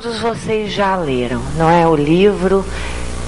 [0.00, 1.84] todos vocês já leram, não é?
[1.84, 2.64] O livro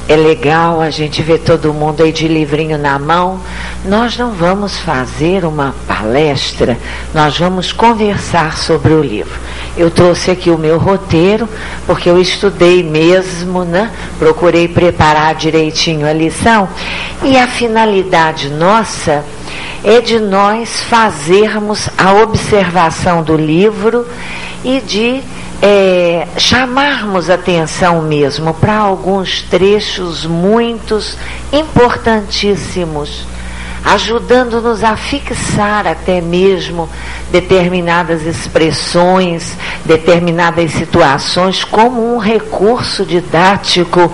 [0.08, 3.40] é legal, a gente vê todo mundo aí de livrinho na mão.
[3.84, 6.78] Nós não vamos fazer uma palestra,
[7.12, 9.36] nós vamos conversar sobre o livro.
[9.76, 11.48] Eu trouxe aqui o meu roteiro,
[11.86, 13.90] porque eu estudei mesmo, né?
[14.16, 16.68] Procurei preparar direitinho a lição.
[17.24, 19.24] E a finalidade nossa
[19.82, 24.06] é de nós fazermos a observação do livro
[24.62, 25.20] e de
[25.62, 31.18] é, chamarmos atenção mesmo para alguns trechos muitos
[31.52, 33.26] importantíssimos,
[33.84, 36.88] ajudando-nos a fixar até mesmo
[37.30, 44.10] determinadas expressões, determinadas situações como um recurso didático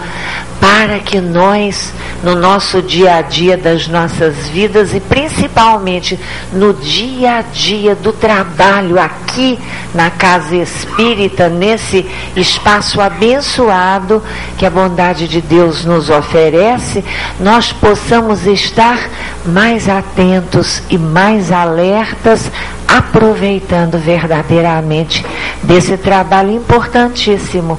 [0.76, 1.90] para que nós,
[2.22, 6.20] no nosso dia a dia das nossas vidas e principalmente
[6.52, 9.58] no dia a dia do trabalho aqui
[9.94, 12.04] na casa espírita, nesse
[12.36, 14.22] espaço abençoado
[14.58, 17.02] que a bondade de Deus nos oferece,
[17.40, 19.00] nós possamos estar
[19.46, 22.50] mais atentos e mais alertas,
[22.86, 25.24] aproveitando verdadeiramente
[25.62, 27.78] desse trabalho importantíssimo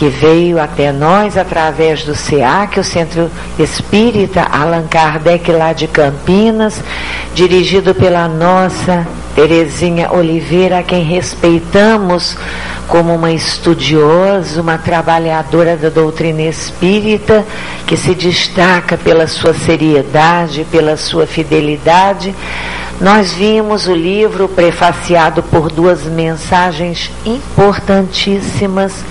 [0.00, 6.82] que veio até nós através do SEAC, o Centro Espírita Allan Kardec lá de Campinas,
[7.34, 12.34] dirigido pela nossa Terezinha Oliveira, a quem respeitamos
[12.88, 17.44] como uma estudiosa, uma trabalhadora da doutrina espírita,
[17.86, 22.34] que se destaca pela sua seriedade, pela sua fidelidade.
[22.98, 29.04] Nós vimos o livro prefaciado por duas mensagens importantíssimas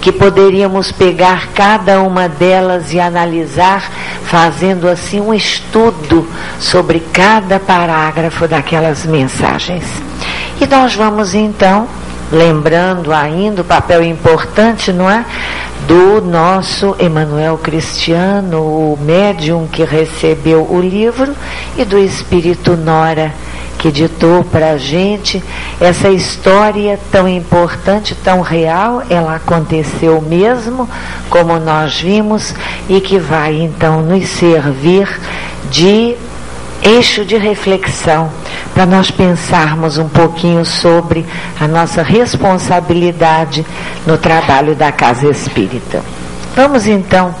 [0.00, 3.90] que poderíamos pegar cada uma delas e analisar,
[4.24, 6.26] fazendo assim um estudo
[6.60, 9.84] sobre cada parágrafo daquelas mensagens.
[10.60, 11.88] E nós vamos então,
[12.30, 15.24] lembrando ainda o papel importante, não é?
[15.86, 21.34] Do nosso Emanuel Cristiano, o médium que recebeu o livro,
[21.76, 23.32] e do Espírito Nora
[23.86, 25.40] que ditou para a gente
[25.80, 30.88] essa história tão importante, tão real, ela aconteceu mesmo,
[31.30, 32.52] como nós vimos,
[32.88, 35.08] e que vai então nos servir
[35.70, 36.16] de
[36.82, 38.28] eixo de reflexão
[38.74, 41.24] para nós pensarmos um pouquinho sobre
[41.60, 43.64] a nossa responsabilidade
[44.04, 46.02] no trabalho da casa espírita.
[46.56, 47.32] Vamos então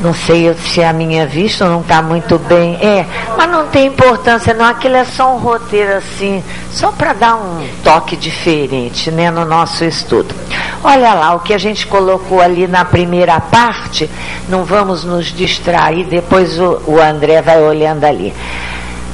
[0.00, 2.76] não sei se a minha vista não está muito bem.
[2.76, 3.06] É,
[3.36, 4.64] mas não tem importância não.
[4.64, 9.84] Aquilo é só um roteiro assim, só para dar um toque diferente né, no nosso
[9.84, 10.34] estudo.
[10.82, 14.10] Olha lá, o que a gente colocou ali na primeira parte,
[14.48, 18.32] não vamos nos distrair, depois o, o André vai olhando ali.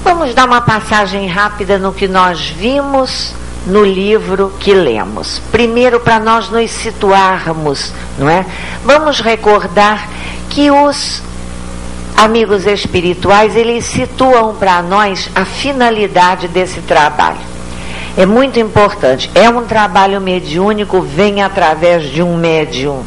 [0.04, 3.34] Vamos dar uma passagem rápida no que nós vimos
[3.66, 5.42] no livro que lemos.
[5.50, 8.46] Primeiro, para nós nos situarmos, não é?
[8.84, 10.08] Vamos recordar
[10.50, 11.22] que os
[12.16, 17.38] amigos espirituais, eles situam para nós a finalidade desse trabalho.
[18.16, 19.30] É muito importante.
[19.34, 23.04] É um trabalho mediúnico, vem através de um médium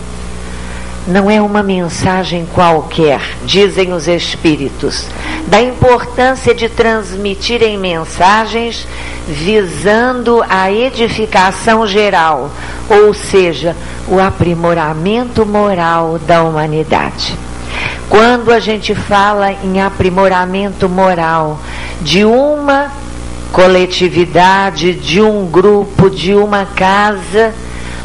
[1.09, 5.08] não é uma mensagem qualquer, dizem os espíritos,
[5.47, 8.88] da importância de transmitirem mensagens
[9.28, 12.52] visando a edificação geral,
[12.88, 13.75] ou seja,
[14.08, 17.36] o aprimoramento moral da humanidade.
[18.08, 21.59] Quando a gente fala em aprimoramento moral
[22.02, 22.92] de uma
[23.52, 27.53] coletividade, de um grupo, de uma casa,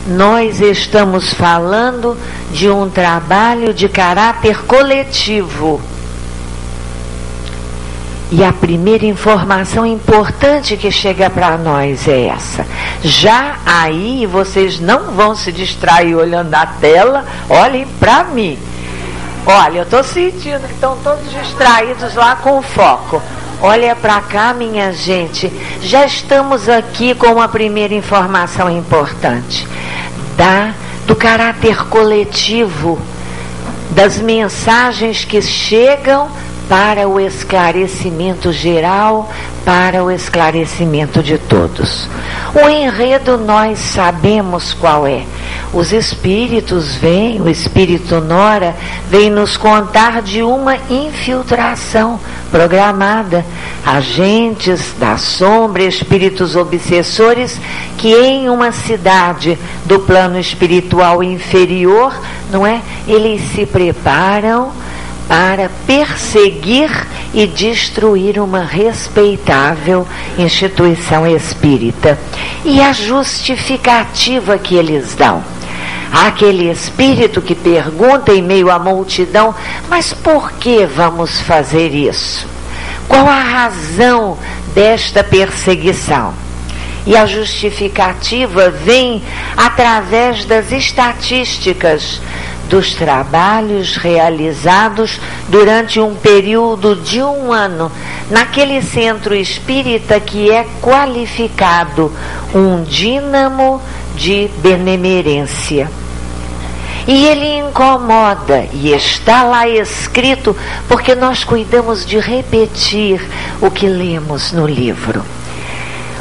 [0.07, 2.17] nós estamos falando
[2.53, 5.81] de um trabalho de caráter coletivo.
[8.31, 12.67] E a primeira informação importante que chega para nós é essa.
[13.03, 18.59] Já aí vocês não vão se distrair olhando a tela, olhem para mim.
[19.47, 23.23] Olha, eu estou sentindo que estão todos distraídos lá com o foco.
[23.61, 25.53] Olha para cá, minha gente.
[25.81, 29.67] Já estamos aqui com uma primeira informação importante
[30.37, 30.75] da
[31.07, 32.99] do caráter coletivo,
[33.91, 36.29] das mensagens que chegam
[36.69, 39.31] para o esclarecimento geral,
[39.65, 42.09] para o esclarecimento de todos.
[42.55, 45.25] O enredo nós sabemos qual é.
[45.73, 48.75] Os espíritos vêm, o espírito Nora
[49.11, 52.21] vem nos contar de uma infiltração
[52.51, 53.45] programada.
[53.85, 57.61] Agentes da sombra, espíritos obsessores
[57.99, 62.15] que em uma cidade do plano espiritual inferior,
[62.51, 62.81] não é?
[63.07, 64.73] Eles se preparam
[65.29, 66.91] para perseguir
[67.33, 70.07] e destruir uma respeitável
[70.39, 72.19] instituição espírita.
[72.65, 75.43] E a justificativa que eles dão.
[76.13, 79.55] Aquele espírito que pergunta em meio à multidão:
[79.89, 82.47] mas por que vamos fazer isso?
[83.09, 84.39] Qual a razão
[84.75, 86.33] desta perseguição?
[87.07, 89.23] E a justificativa vem
[89.57, 92.21] através das estatísticas
[92.69, 97.91] dos trabalhos realizados durante um período de um ano
[98.31, 102.13] naquele centro espírita que é qualificado
[102.55, 103.81] um dínamo
[104.17, 105.91] de benemerência.
[107.07, 110.57] E ele incomoda, e está lá escrito,
[110.89, 113.21] porque nós cuidamos de repetir
[113.61, 115.23] o que lemos no livro.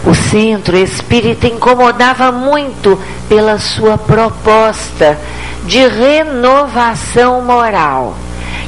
[0.06, 3.00] O centro espírita incomodava muito
[3.30, 5.18] pela sua proposta
[5.65, 8.15] de renovação moral,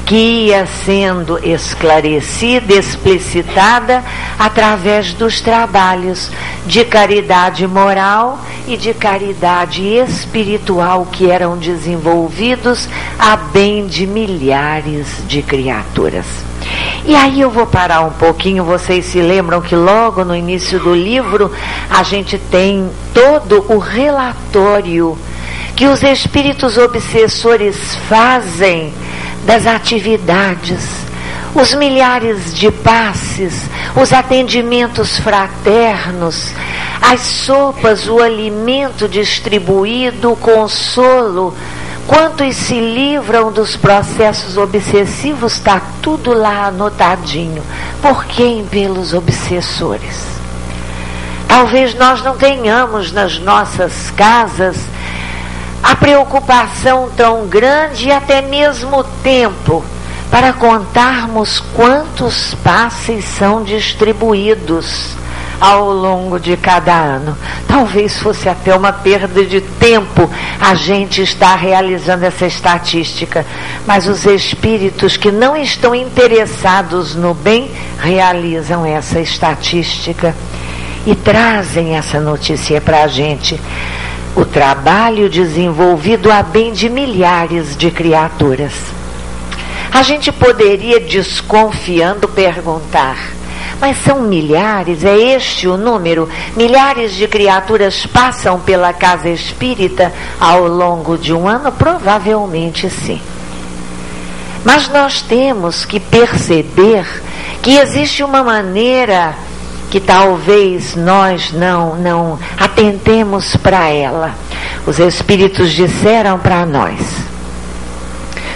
[0.06, 4.04] que ia sendo esclarecida, explicitada
[4.40, 6.32] através dos trabalhos
[6.66, 12.88] de caridade moral e de caridade espiritual que eram desenvolvidos
[13.20, 16.26] a bem de milhares de criaturas.
[17.06, 20.96] E aí eu vou parar um pouquinho, vocês se lembram que logo no início do
[20.96, 21.52] livro
[21.90, 25.16] a gente tem todo o relatório
[25.76, 28.94] que os espíritos obsessores fazem
[29.46, 31.06] das atividades,
[31.54, 36.54] os milhares de passes, os atendimentos fraternos,
[37.02, 41.54] as sopas, o alimento distribuído, o consolo,
[42.08, 47.64] quantos se livram dos processos obsessivos, está tudo lá anotadinho.
[48.02, 48.66] Por quem?
[48.66, 50.26] Pelos obsessores.
[51.48, 54.78] Talvez nós não tenhamos nas nossas casas
[55.86, 59.86] a preocupação tão grande e até mesmo tempo
[60.32, 65.16] para contarmos quantos passes são distribuídos
[65.62, 67.38] ao longo de cada ano.
[67.68, 70.28] Talvez fosse até uma perda de tempo
[70.60, 73.46] a gente estar realizando essa estatística,
[73.86, 80.36] mas os espíritos que não estão interessados no bem realizam essa estatística
[81.06, 83.62] e trazem essa notícia para a gente
[84.36, 88.74] o trabalho desenvolvido a bem de milhares de criaturas.
[89.92, 93.18] A gente poderia, desconfiando, perguntar:
[93.80, 95.04] mas são milhares?
[95.04, 96.30] É este o número?
[96.56, 101.72] Milhares de criaturas passam pela casa espírita ao longo de um ano?
[101.72, 103.22] Provavelmente sim.
[104.64, 107.06] Mas nós temos que perceber
[107.62, 109.36] que existe uma maneira
[109.90, 114.34] que talvez nós não não atentemos para ela.
[114.86, 117.00] Os espíritos disseram para nós.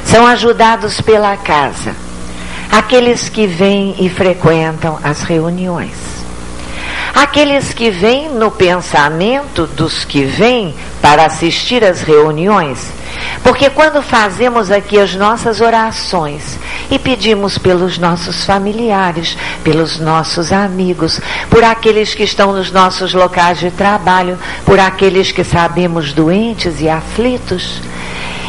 [0.04, 1.96] São ajudados pela casa
[2.72, 6.09] aqueles que vêm e frequentam as reuniões.
[7.22, 12.92] Aqueles que vêm no pensamento dos que vêm para assistir às reuniões
[13.44, 16.58] porque quando fazemos aqui as nossas orações
[16.92, 21.20] e pedimos pelos nossos familiares, pelos nossos amigos,
[21.50, 26.90] por aqueles que estão nos nossos locais de trabalho, por aqueles que sabemos doentes e
[26.90, 27.82] aflitos,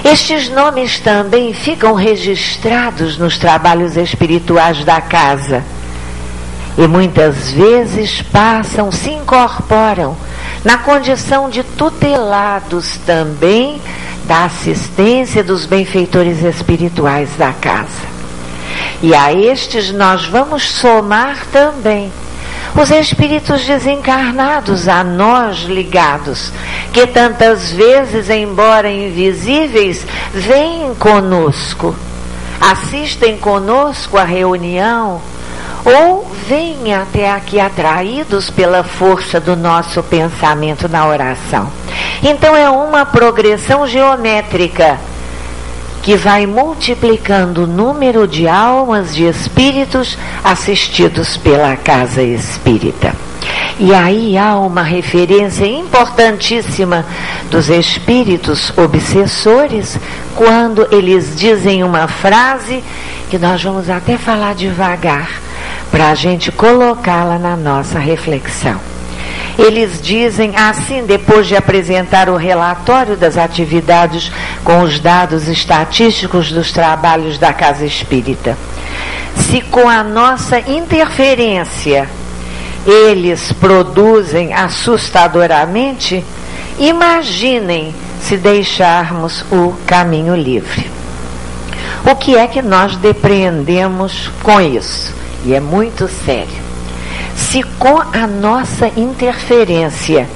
[0.05, 5.65] estes nomes também ficam registrados nos trabalhos espirituais da casa.
[6.79, 10.17] E muitas vezes passam, se incorporam
[10.65, 13.81] na condição de tutelados também
[14.25, 18.11] da assistência dos benfeitores espirituais da casa.
[19.03, 22.13] E a estes nós vamos somar também
[22.81, 26.53] os espíritos desencarnados a nós ligados,
[26.93, 31.95] que tantas vezes, embora invisíveis, vêm conosco,
[32.61, 35.21] assistem conosco à reunião,
[35.85, 41.71] ou vêm até aqui atraídos pela força do nosso pensamento na oração.
[42.23, 44.99] Então é uma progressão geométrica
[46.03, 53.15] que vai multiplicando o número de almas, de espíritos assistidos pela casa espírita.
[53.79, 57.05] E aí há uma referência importantíssima
[57.51, 59.99] dos espíritos obsessores
[60.37, 62.85] quando eles dizem uma frase
[63.31, 65.50] que nós vamos até falar devagar
[65.91, 68.81] para a gente colocá-la na nossa reflexão.
[69.59, 74.33] Eles dizem assim, depois de apresentar o relatório das atividades
[74.65, 78.57] com os dados estatísticos dos trabalhos da Casa Espírita.
[79.37, 82.09] Se com a nossa interferência
[82.87, 86.25] eles produzem assustadoramente,
[86.79, 90.91] imaginem se deixarmos o caminho livre.
[92.11, 95.13] O que é que nós depreendemos com isso?
[95.45, 96.71] E é muito sério.
[97.35, 100.29] Se com a nossa interferência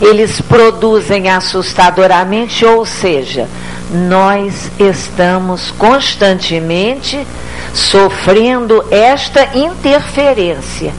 [0.00, 3.46] eles produzem assustadoramente, ou seja,
[3.92, 7.26] nós estamos constantemente
[7.74, 10.92] sofrendo esta interferência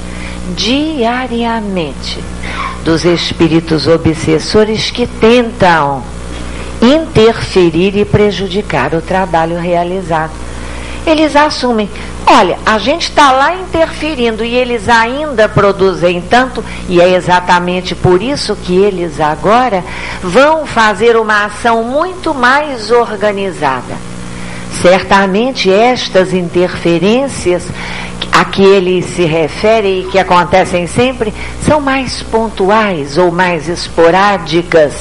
[0.56, 2.20] diariamente
[2.84, 6.04] dos espíritos obsessores que tentam
[6.82, 10.32] interferir e prejudicar o trabalho realizado.
[11.06, 11.90] Eles assumem,
[12.32, 18.22] olha, a gente está lá interferindo e eles ainda produzem tanto, e é exatamente por
[18.22, 19.84] isso que eles agora
[20.24, 23.96] vão fazer uma ação muito mais organizada.
[24.82, 27.64] Certamente estas interferências
[28.32, 31.34] a que ele se refere e que acontecem sempre
[31.66, 34.94] são mais pontuais ou mais esporádicas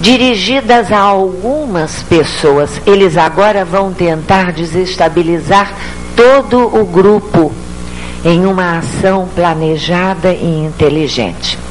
[0.00, 2.80] dirigidas a algumas pessoas.
[2.86, 5.72] Eles agora vão tentar desestabilizar
[6.16, 7.52] todo o grupo
[8.24, 11.63] em uma ação planejada e inteligente.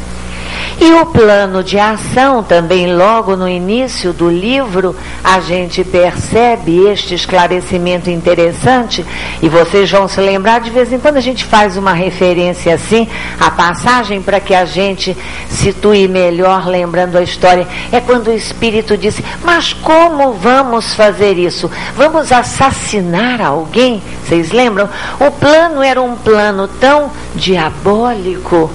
[0.79, 7.13] E o plano de ação, também logo no início do livro, a gente percebe este
[7.13, 9.05] esclarecimento interessante,
[9.41, 13.07] e vocês vão se lembrar, de vez em quando a gente faz uma referência assim,
[13.39, 15.15] a passagem para que a gente
[15.49, 21.69] situe melhor, lembrando a história, é quando o Espírito disse: Mas como vamos fazer isso?
[21.95, 24.01] Vamos assassinar alguém?
[24.25, 24.89] Vocês lembram?
[25.19, 28.71] O plano era um plano tão diabólico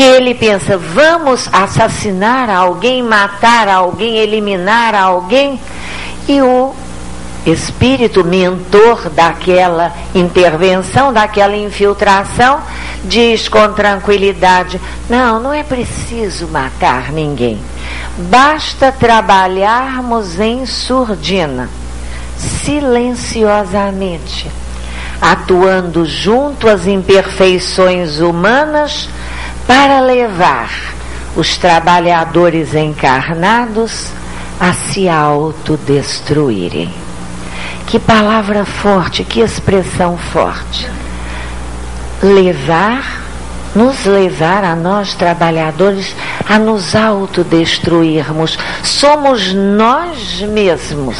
[0.00, 5.60] que ele pensa, vamos assassinar alguém, matar alguém, eliminar alguém,
[6.26, 6.74] e o
[7.44, 12.62] espírito mentor daquela intervenção, daquela infiltração,
[13.04, 17.60] diz com tranquilidade: não, não é preciso matar ninguém.
[18.16, 21.68] Basta trabalharmos em surdina,
[22.38, 24.50] silenciosamente,
[25.20, 29.10] atuando junto às imperfeições humanas
[29.66, 30.70] para levar
[31.36, 34.08] os trabalhadores encarnados
[34.58, 36.92] a se autodestruírem.
[37.86, 40.88] Que palavra forte, que expressão forte.
[42.22, 43.22] Levar,
[43.74, 46.14] nos levar a nós trabalhadores
[46.48, 48.58] a nos autodestruirmos.
[48.82, 51.16] Somos nós mesmos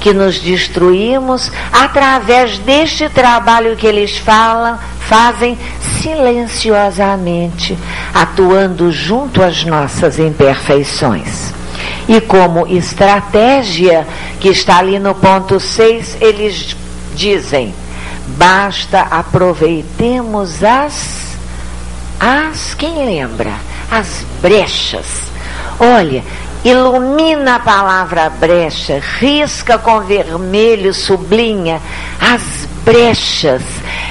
[0.00, 5.58] que nos destruímos através deste trabalho que eles falam, fazem
[6.00, 7.76] silenciosamente,
[8.12, 11.54] atuando junto às nossas imperfeições.
[12.08, 14.06] E como estratégia,
[14.40, 16.76] que está ali no ponto 6, eles
[17.14, 17.74] dizem:
[18.36, 21.36] basta aproveitemos as,
[22.20, 23.52] as, quem lembra?
[23.90, 25.06] As brechas.
[25.78, 26.22] Olha,
[26.64, 31.80] ilumina a palavra brecha, risca com vermelho, sublinha
[32.20, 33.62] as brechas.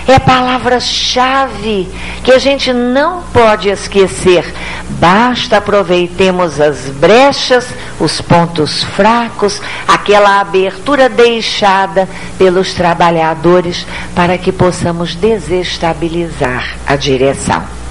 [0.06, 1.88] É palavra-chave
[2.24, 4.54] que a gente não pode esquecer.
[5.00, 7.68] Basta aproveitemos as brechas,
[8.00, 17.85] os pontos fracos, aquela abertura deixada pelos trabalhadores para que possamos desestabilizar a direção.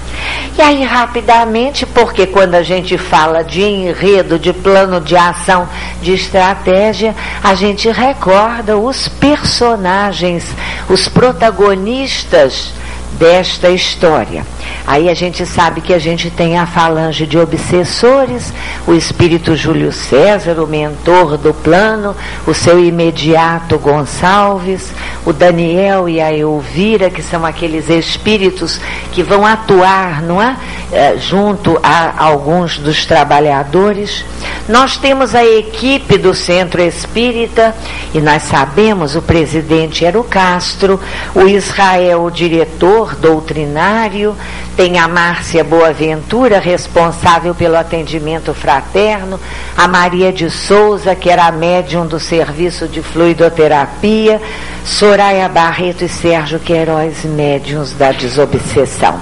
[0.57, 5.67] E aí, rapidamente, porque quando a gente fala de enredo, de plano de ação,
[6.01, 7.13] de estratégia,
[7.43, 10.55] a gente recorda os personagens,
[10.89, 12.73] os protagonistas
[13.17, 14.45] desta história.
[14.85, 18.53] Aí a gente sabe que a gente tem a falange de obsessores,
[18.85, 24.91] o espírito Júlio César, o mentor do plano, o seu imediato Gonçalves,
[25.25, 28.79] o Daniel e a Elvira, que são aqueles espíritos
[29.11, 30.55] que vão atuar, não é?
[30.91, 34.23] é junto a alguns dos trabalhadores.
[34.67, 37.75] Nós temos a equipe do Centro Espírita
[38.13, 40.99] e nós sabemos o presidente era o Castro,
[41.33, 44.35] o Israel, o diretor doutrinário,
[44.75, 49.39] tem a Márcia Boaventura, responsável pelo atendimento fraterno,
[49.77, 54.41] a Maria de Souza, que era a médium do serviço de fluidoterapia,
[54.83, 59.19] Soraya Barreto e Sérgio Queiroz, médiums da desobsessão.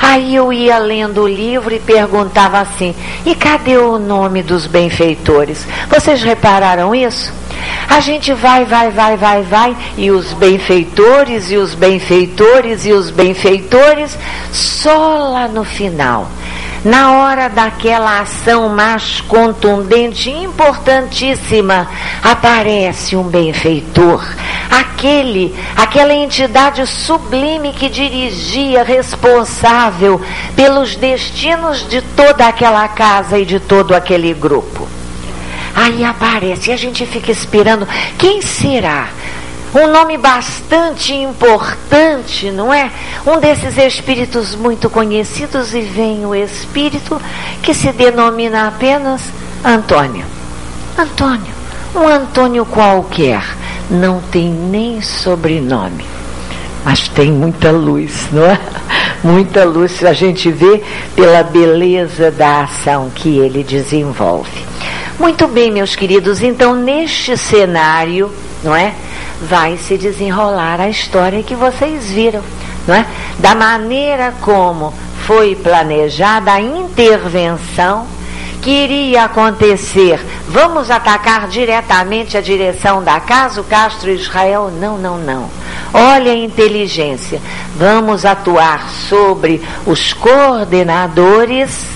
[0.00, 5.66] Aí eu ia lendo o livro e perguntava assim: e cadê o nome dos benfeitores?
[5.88, 7.32] Vocês repararam isso?
[7.88, 13.10] A gente vai, vai, vai, vai, vai, e os benfeitores, e os benfeitores, e os
[13.10, 14.18] benfeitores,
[14.52, 16.28] só lá no final.
[16.84, 21.88] Na hora daquela ação mais contundente, importantíssima,
[22.22, 24.22] aparece um benfeitor,
[24.70, 30.20] aquele, aquela entidade sublime que dirigia, responsável
[30.54, 34.93] pelos destinos de toda aquela casa e de todo aquele grupo.
[35.74, 37.86] Aí aparece e a gente fica esperando.
[38.16, 39.08] Quem será?
[39.74, 42.92] Um nome bastante importante, não é?
[43.26, 47.20] Um desses espíritos muito conhecidos, e vem o espírito
[47.60, 49.20] que se denomina apenas
[49.64, 50.24] Antônio.
[50.96, 51.52] Antônio.
[51.92, 53.42] Um Antônio qualquer.
[53.90, 56.04] Não tem nem sobrenome.
[56.84, 58.60] Mas tem muita luz, não é?
[59.24, 60.82] Muita luz a gente vê
[61.16, 64.62] pela beleza da ação que ele desenvolve.
[65.18, 68.32] Muito bem, meus queridos, então neste cenário,
[68.64, 68.92] não é?
[69.42, 72.42] Vai se desenrolar a história que vocês viram,
[72.84, 73.06] não é?
[73.38, 74.92] Da maneira como
[75.24, 78.06] foi planejada a intervenção
[78.60, 80.18] que iria acontecer.
[80.48, 84.68] Vamos atacar diretamente a direção da casa, o Castro Israel?
[84.80, 85.48] Não, não, não.
[85.92, 87.40] Olha a inteligência.
[87.76, 91.94] Vamos atuar sobre os coordenadores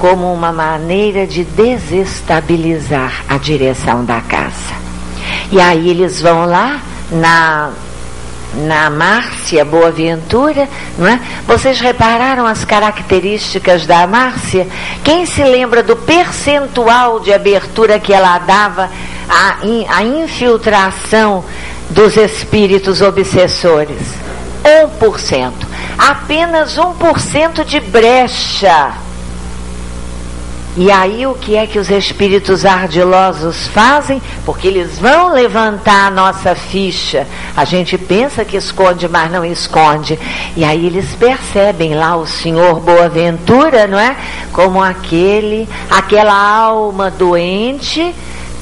[0.00, 4.74] como uma maneira de desestabilizar a direção da casa.
[5.52, 6.80] E aí eles vão lá
[7.12, 7.70] na
[8.52, 11.20] na Márcia Boaventura, não é?
[11.46, 14.66] Vocês repararam as características da Márcia?
[15.04, 18.90] Quem se lembra do percentual de abertura que ela dava
[19.28, 19.58] à,
[19.96, 21.44] à infiltração
[21.90, 24.00] dos espíritos obsessores?
[24.64, 25.52] 1%.
[25.96, 28.92] Apenas 1% de brecha
[30.76, 34.22] e aí o que é que os espíritos ardilosos fazem?
[34.44, 37.26] Porque eles vão levantar a nossa ficha.
[37.56, 40.18] A gente pensa que esconde, mas não esconde.
[40.56, 44.16] E aí eles percebem lá o Senhor Boaventura, não é?
[44.52, 48.14] Como aquele, aquela alma doente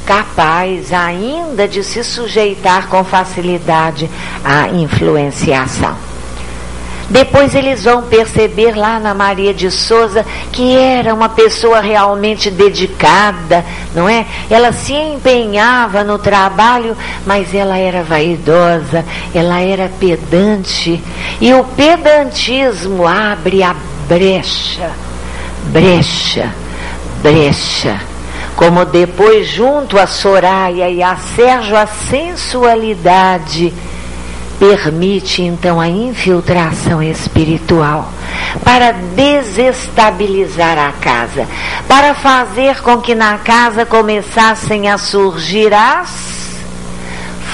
[0.07, 4.09] capaz ainda de se sujeitar com facilidade
[4.43, 6.08] à influenciação.
[7.11, 13.65] Depois eles vão perceber lá na Maria de Souza que era uma pessoa realmente dedicada,
[13.95, 14.27] não é?
[14.51, 16.95] Ela se empenhava no trabalho,
[17.27, 21.03] mas ela era vaidosa, ela era pedante.
[21.41, 23.75] E o pedantismo abre a
[24.07, 24.91] brecha,
[25.73, 26.53] brecha,
[27.23, 27.99] brecha.
[28.55, 33.73] Como depois, junto a Soraya e a Sérgio, a sensualidade
[34.59, 38.11] permite então a infiltração espiritual
[38.65, 41.47] para desestabilizar a casa,
[41.87, 46.39] para fazer com que na casa começassem a surgir as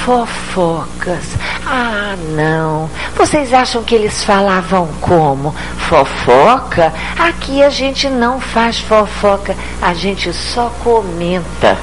[0.05, 1.25] fofocas.
[1.67, 2.91] Ah, não.
[3.17, 5.55] Vocês acham que eles falavam como?
[5.89, 6.93] Fofoca?
[7.19, 11.77] Aqui a gente não faz fofoca, a gente só comenta.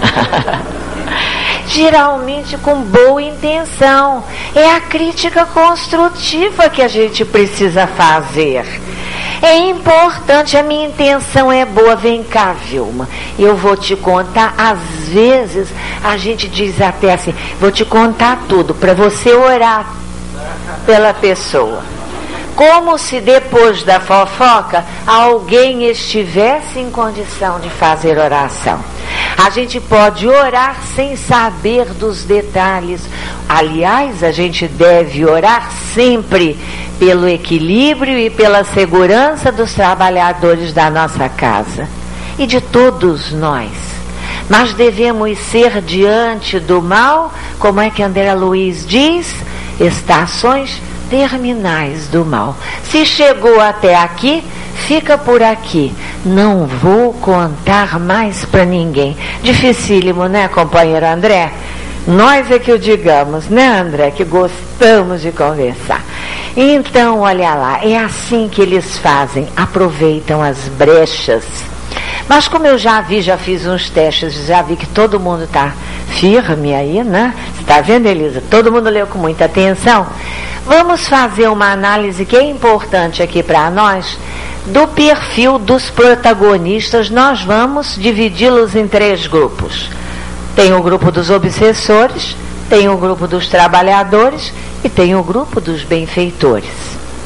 [1.70, 4.24] geralmente com boa intenção.
[4.54, 8.66] É a crítica construtiva que a gente precisa fazer.
[9.42, 11.96] É importante, a minha intenção é boa.
[11.96, 14.54] Vem cá, Vilma, eu vou te contar.
[14.58, 15.68] Às vezes
[16.04, 19.94] a gente diz até assim: vou te contar tudo para você orar
[20.84, 21.99] pela pessoa
[22.54, 28.78] como se depois da fofoca alguém estivesse em condição de fazer oração.
[29.36, 33.02] A gente pode orar sem saber dos detalhes.
[33.48, 36.58] Aliás, a gente deve orar sempre
[36.98, 41.88] pelo equilíbrio e pela segurança dos trabalhadores da nossa casa
[42.38, 43.70] e de todos nós.
[44.48, 49.34] Mas devemos ser diante do mal, como é que André Luiz diz,
[49.80, 52.56] estações terminais do mal.
[52.84, 54.42] Se chegou até aqui,
[54.86, 55.92] fica por aqui.
[56.24, 59.16] Não vou contar mais para ninguém.
[59.42, 61.52] Dificílimo, né, companheiro André?
[62.06, 64.10] Nós é que o digamos, né, André?
[64.10, 66.02] Que gostamos de conversar.
[66.56, 71.44] Então, olha lá, é assim que eles fazem, aproveitam as brechas.
[72.30, 75.74] Mas como eu já vi, já fiz uns testes, já vi que todo mundo está
[76.06, 77.34] firme aí, né?
[77.58, 78.40] Está vendo, Elisa?
[78.48, 80.06] Todo mundo leu com muita atenção.
[80.64, 84.16] Vamos fazer uma análise que é importante aqui para nós
[84.66, 87.10] do perfil dos protagonistas.
[87.10, 89.90] Nós vamos dividi-los em três grupos.
[90.54, 92.36] Tem o grupo dos obsessores,
[92.68, 94.52] tem o grupo dos trabalhadores
[94.84, 96.70] e tem o grupo dos benfeitores,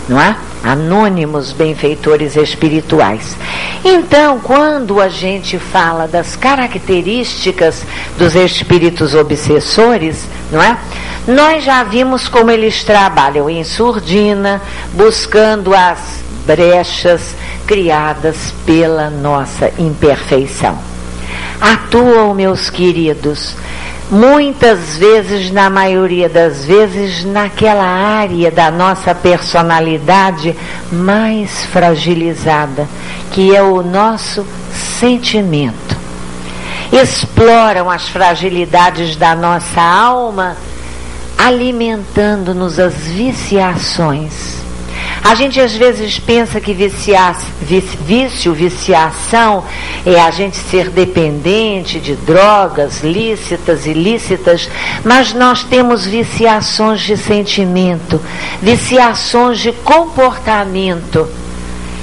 [0.08, 0.34] não é?
[0.64, 3.36] Anônimos benfeitores espirituais.
[3.84, 7.84] Então, quando a gente fala das características
[8.16, 10.78] dos espíritos obsessores, não é?
[11.28, 14.60] Nós já vimos como eles trabalham em surdina,
[14.94, 17.34] buscando as brechas
[17.66, 20.78] criadas pela nossa imperfeição.
[21.60, 23.56] Atuam, meus queridos,
[24.14, 30.54] muitas vezes, na maioria das vezes, naquela área da nossa personalidade
[30.92, 32.88] mais fragilizada,
[33.32, 34.46] que é o nosso
[35.00, 35.96] sentimento.
[36.92, 40.56] exploram as fragilidades da nossa alma,
[41.36, 44.62] alimentando-nos as viciações.
[45.24, 49.64] A gente às vezes pensa que viciar, vício, viciação
[50.04, 54.68] é a gente ser dependente de drogas lícitas, ilícitas,
[55.02, 58.20] mas nós temos viciações de sentimento,
[58.60, 61.26] viciações de comportamento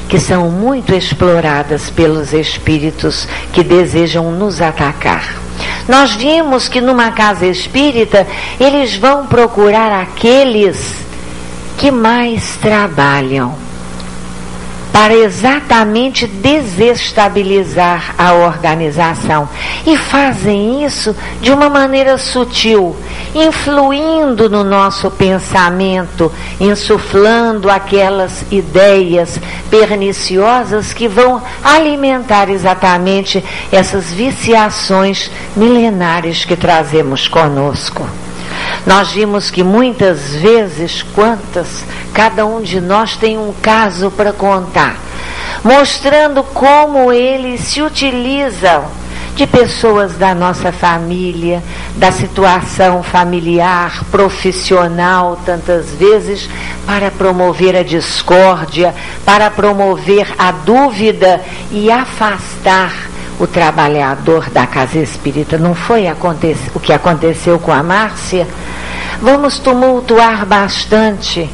[0.09, 5.35] que são muito exploradas pelos espíritos que desejam nos atacar.
[5.87, 8.25] Nós vimos que numa casa espírita
[8.59, 11.10] eles vão procurar aqueles
[11.81, 13.55] que mais trabalham
[14.93, 19.49] para exatamente desestabilizar a organização.
[19.83, 22.95] E fazem isso de uma maneira sutil,
[23.33, 29.39] influindo no nosso pensamento, insuflando aquelas ideias
[29.71, 38.20] perniciosas que vão alimentar exatamente essas viciações milenares que trazemos conosco.
[38.85, 44.97] Nós vimos que muitas vezes, quantas, cada um de nós tem um caso para contar,
[45.63, 48.85] mostrando como eles se utilizam
[49.35, 51.63] de pessoas da nossa família,
[51.95, 56.49] da situação familiar, profissional, tantas vezes,
[56.85, 58.93] para promover a discórdia,
[59.25, 62.93] para promover a dúvida e afastar
[63.39, 65.57] o trabalhador da casa espírita.
[65.57, 66.05] Não foi
[66.75, 68.47] o que aconteceu com a Márcia?
[69.21, 71.47] Vamos tumultuar bastante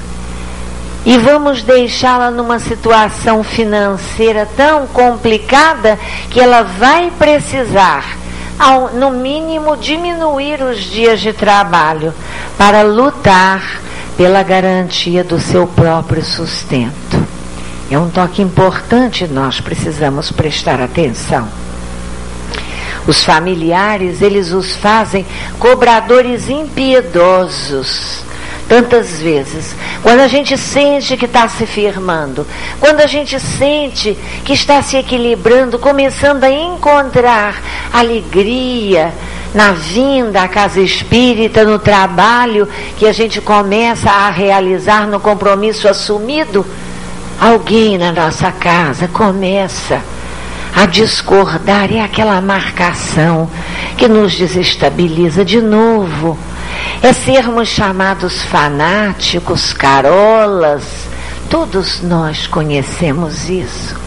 [1.05, 5.99] e vamos deixá-la numa situação financeira tão complicada
[6.29, 8.05] que ela vai precisar,
[8.57, 12.13] ao, no mínimo, diminuir os dias de trabalho
[12.57, 13.81] para lutar
[14.15, 17.21] pela garantia do seu próprio sustento.
[17.91, 21.66] É um toque importante, nós precisamos prestar atenção.
[23.07, 25.25] Os familiares, eles os fazem
[25.57, 28.27] cobradores impiedosos.
[28.67, 32.45] Tantas vezes, quando a gente sente que está se firmando,
[32.81, 37.61] quando a gente sente que está se equilibrando, começando a encontrar
[37.93, 39.13] alegria
[39.53, 42.67] na vinda à casa espírita, no trabalho
[42.97, 46.65] que a gente começa a realizar no compromisso assumido,
[47.39, 50.01] alguém na nossa casa começa
[50.77, 53.49] a discordar é aquela marcação
[53.97, 56.37] que nos desestabiliza de novo.
[57.01, 60.83] É sermos chamados fanáticos, carolas.
[61.49, 63.99] Todos nós conhecemos isso.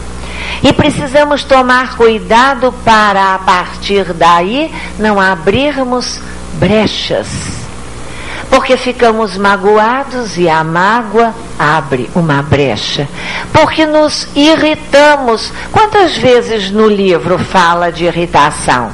[0.63, 6.21] E precisamos tomar cuidado para, a partir daí, não abrirmos
[6.53, 7.60] brechas
[8.51, 13.07] porque ficamos magoados e a mágoa abre uma brecha.
[13.53, 15.53] Porque nos irritamos.
[15.71, 18.91] Quantas vezes no livro fala de irritação?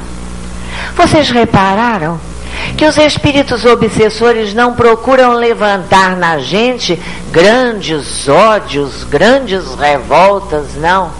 [0.95, 2.19] Vocês repararam
[2.77, 6.99] que os espíritos obsessores não procuram levantar na gente
[7.31, 11.11] grandes ódios, grandes revoltas, não.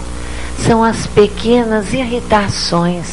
[0.64, 3.08] São as pequenas irritações.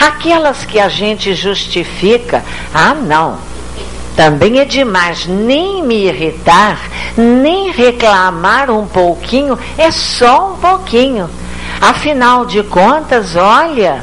[0.00, 3.38] Aquelas que a gente justifica, ah, não,
[4.18, 6.80] também é demais nem me irritar,
[7.16, 11.30] nem reclamar um pouquinho, é só um pouquinho.
[11.80, 14.02] Afinal de contas, olha,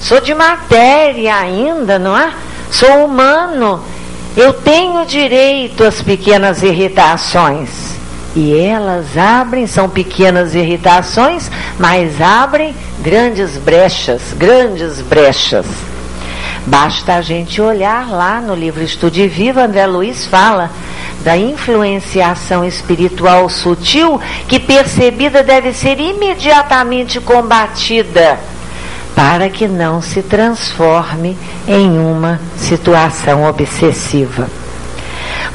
[0.00, 2.32] sou de matéria ainda, não é?
[2.70, 3.82] Sou humano.
[4.36, 7.98] Eu tenho direito às pequenas irritações.
[8.36, 15.66] E elas abrem, são pequenas irritações, mas abrem grandes brechas, grandes brechas.
[16.68, 20.70] Basta a gente olhar lá no livro Estude Viva, André Luiz fala
[21.24, 28.38] da influenciação espiritual sutil que percebida deve ser imediatamente combatida
[29.16, 34.46] para que não se transforme em uma situação obsessiva.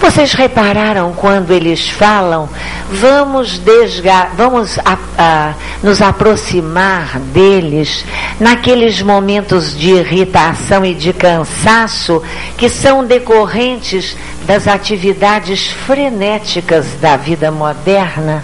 [0.04, 2.50] Vocês repararam quando eles falam,
[2.92, 8.04] vamos, desga vamos a, a, nos aproximar deles
[8.38, 12.22] naqueles momentos de irritação e de cansaço
[12.58, 18.44] que são decorrentes das atividades frenéticas da vida moderna?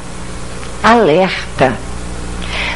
[0.82, 1.74] Alerta.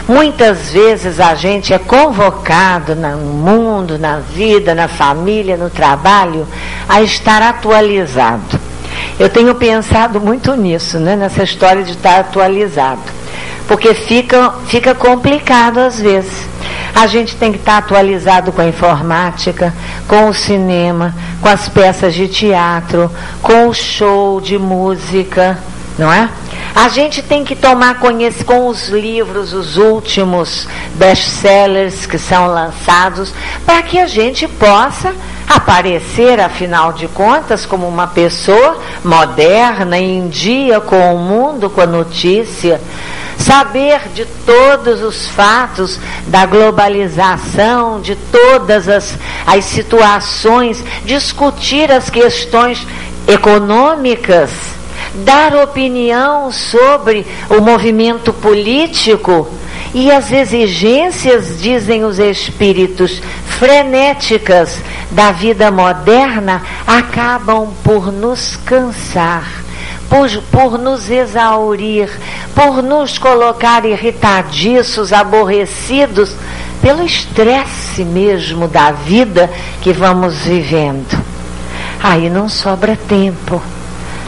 [0.10, 6.46] Muitas vezes a gente é convocado no mundo, na vida, na família, no trabalho,
[6.90, 8.73] a estar atualizado.
[9.20, 11.16] Eu tenho pensado muito nisso, né?
[11.16, 13.02] nessa história de estar atualizado.
[13.68, 16.48] Porque fica, fica complicado às vezes.
[16.96, 19.74] A gente tem que estar atualizado com a informática,
[20.08, 23.10] com o cinema, com as peças de teatro,
[23.42, 25.58] com o show de música.
[25.98, 26.30] não é?
[26.76, 33.32] A gente tem que tomar conhecimento com os livros, os últimos best-sellers que são lançados,
[33.66, 35.14] para que a gente possa
[35.48, 41.86] aparecer, afinal de contas, como uma pessoa moderna, em dia com o mundo, com a
[41.86, 42.82] notícia.
[43.38, 52.86] Saber de todos os fatos da globalização, de todas as, as situações, discutir as questões
[53.28, 54.52] econômicas
[55.16, 59.48] dar opinião sobre o movimento político
[59.94, 64.78] e as exigências, dizem os espíritos, frenéticas
[65.12, 69.64] da vida moderna acabam por nos cansar.
[70.10, 72.08] Por, por, nos exaurir,
[72.54, 76.36] por nos colocar irritadiços, aborrecidos,
[76.84, 79.50] pelo estresse mesmo da vida
[79.82, 81.20] que vamos vivendo.
[82.00, 83.60] Aí não sobra tempo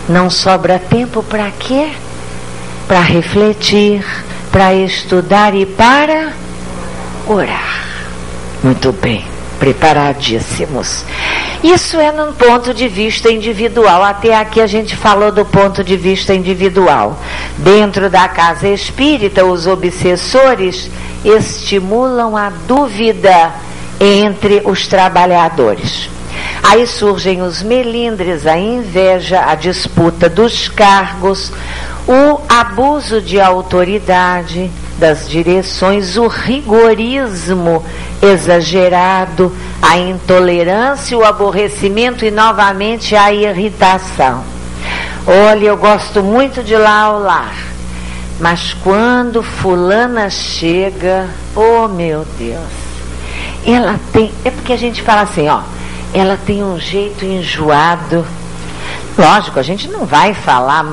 [0.08, 1.91] não sobra tempo para quê?
[2.88, 4.06] Para refletir,
[4.56, 6.32] para estudar e para
[7.28, 7.86] orar.
[8.63, 9.26] Muito bem,
[9.60, 11.04] preparadíssimos.
[11.62, 14.02] Isso é num ponto de vista individual.
[14.02, 17.20] Até aqui a gente falou do ponto de vista individual.
[17.58, 20.89] Dentro da casa espírita, os obsessores
[21.26, 23.52] estimulam a dúvida
[24.00, 26.14] entre os trabalhadores.
[26.64, 31.52] Aí surgem os melindres, a inveja, a disputa dos cargos,
[32.08, 37.84] o abuso de autoridade das direções, o rigorismo
[38.22, 44.44] exagerado, a intolerância, o aborrecimento e novamente a irritação.
[45.28, 47.56] Olha, eu gosto muito de lá ao lar,
[48.40, 52.64] mas quando fulana chega, oh meu Deus,
[53.66, 54.32] ela tem.
[54.44, 55.62] É porque a gente fala assim, ó
[56.13, 58.26] ela tem um jeito enjoado.
[59.18, 60.86] Lógico, a gente não vai falar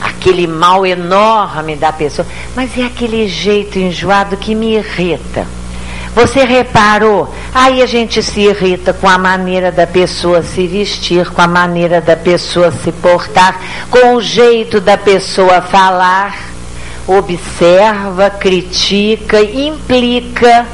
[0.00, 5.46] aquele mal enorme da pessoa, mas é aquele jeito enjoado que me irrita.
[6.14, 7.32] Você reparou?
[7.54, 12.00] Aí a gente se irrita com a maneira da pessoa se vestir, com a maneira
[12.00, 13.60] da pessoa se portar,
[13.90, 16.50] com o jeito da pessoa falar.
[17.06, 20.66] Observa, critica, implica.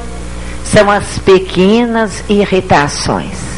[0.63, 3.56] São as pequenas irritações.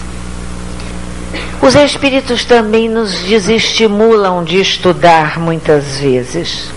[1.62, 6.72] Os espíritos também nos desestimulam de estudar muitas vezes.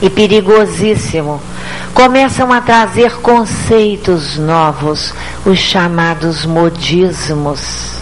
[0.00, 1.40] E perigosíssimo,
[1.92, 5.12] começam a trazer conceitos novos,
[5.44, 7.98] os chamados modismos.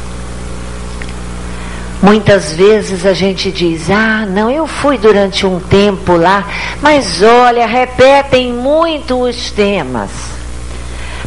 [2.01, 6.47] Muitas vezes a gente diz: Ah, não, eu fui durante um tempo lá,
[6.81, 10.36] mas olha, repetem muito os temas.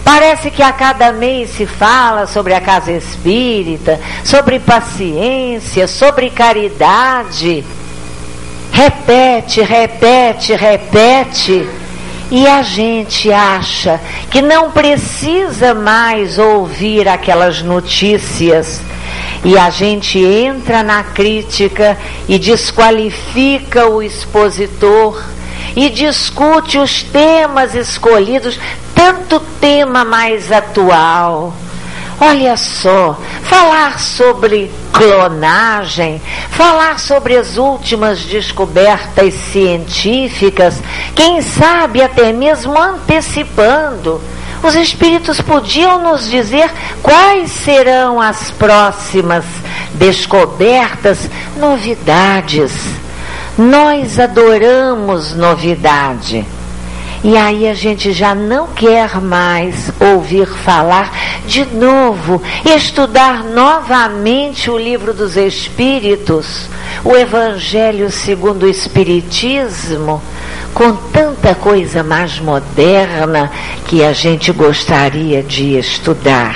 [0.04, 7.64] Parece que a cada mês se fala sobre a casa espírita, sobre paciência, sobre caridade.
[8.72, 11.68] Repete, repete, repete.
[12.32, 18.82] E a gente acha que não precisa mais ouvir aquelas notícias.
[19.44, 25.24] E a gente entra na crítica e desqualifica o expositor
[25.76, 28.60] e discute os temas escolhidos
[28.94, 31.54] tanto tema mais atual.
[32.22, 40.82] Olha só, falar sobre clonagem, falar sobre as últimas descobertas científicas,
[41.16, 44.22] quem sabe até mesmo antecipando.
[44.62, 46.70] Os espíritos podiam nos dizer
[47.02, 49.46] quais serão as próximas
[49.94, 52.74] descobertas, novidades.
[53.60, 56.46] Nós adoramos novidade.
[57.22, 61.12] E aí a gente já não quer mais ouvir falar
[61.46, 66.70] de novo, estudar novamente o livro dos Espíritos,
[67.04, 70.22] o Evangelho segundo o Espiritismo,
[70.74, 73.52] com tanta coisa mais moderna
[73.88, 76.56] que a gente gostaria de estudar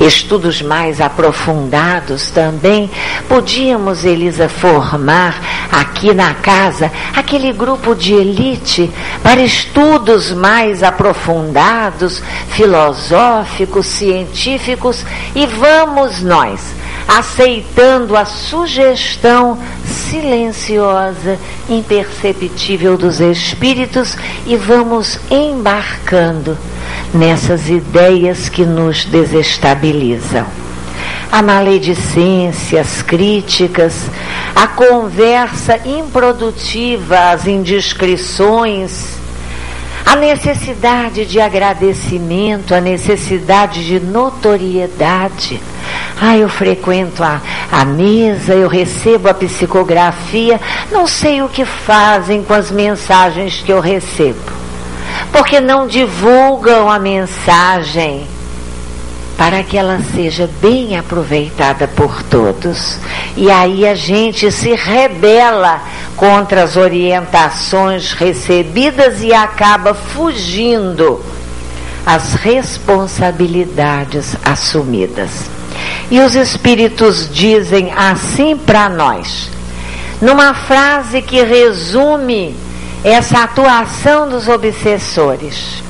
[0.00, 2.90] estudos mais aprofundados também,
[3.28, 8.90] podíamos, Elisa, formar aqui na casa aquele grupo de elite
[9.22, 23.20] para estudos mais aprofundados, filosóficos, científicos, e vamos nós aceitando a sugestão silenciosa, imperceptível dos
[23.20, 26.56] espíritos e vamos embarcando
[27.12, 30.46] nessas ideias que nos desestabilizam.
[31.30, 34.06] A maledicência, as críticas,
[34.54, 39.20] a conversa improdutiva, as indiscrições,
[40.04, 45.60] a necessidade de agradecimento, a necessidade de notoriedade,
[46.20, 47.40] Ah, eu frequento a,
[47.72, 50.60] a mesa, eu recebo a psicografia,
[50.92, 54.59] não sei o que fazem com as mensagens que eu recebo.
[55.32, 58.26] Porque não divulgam a mensagem
[59.40, 62.98] para que ela seja bem aproveitada por todos.
[63.36, 65.80] E aí a gente se rebela
[66.14, 71.24] contra as orientações recebidas e acaba fugindo
[72.04, 75.48] as responsabilidades assumidas.
[76.10, 79.48] E os espíritos dizem assim para nós,
[80.20, 82.54] numa frase que resume
[83.04, 85.82] essa atuação dos obsessores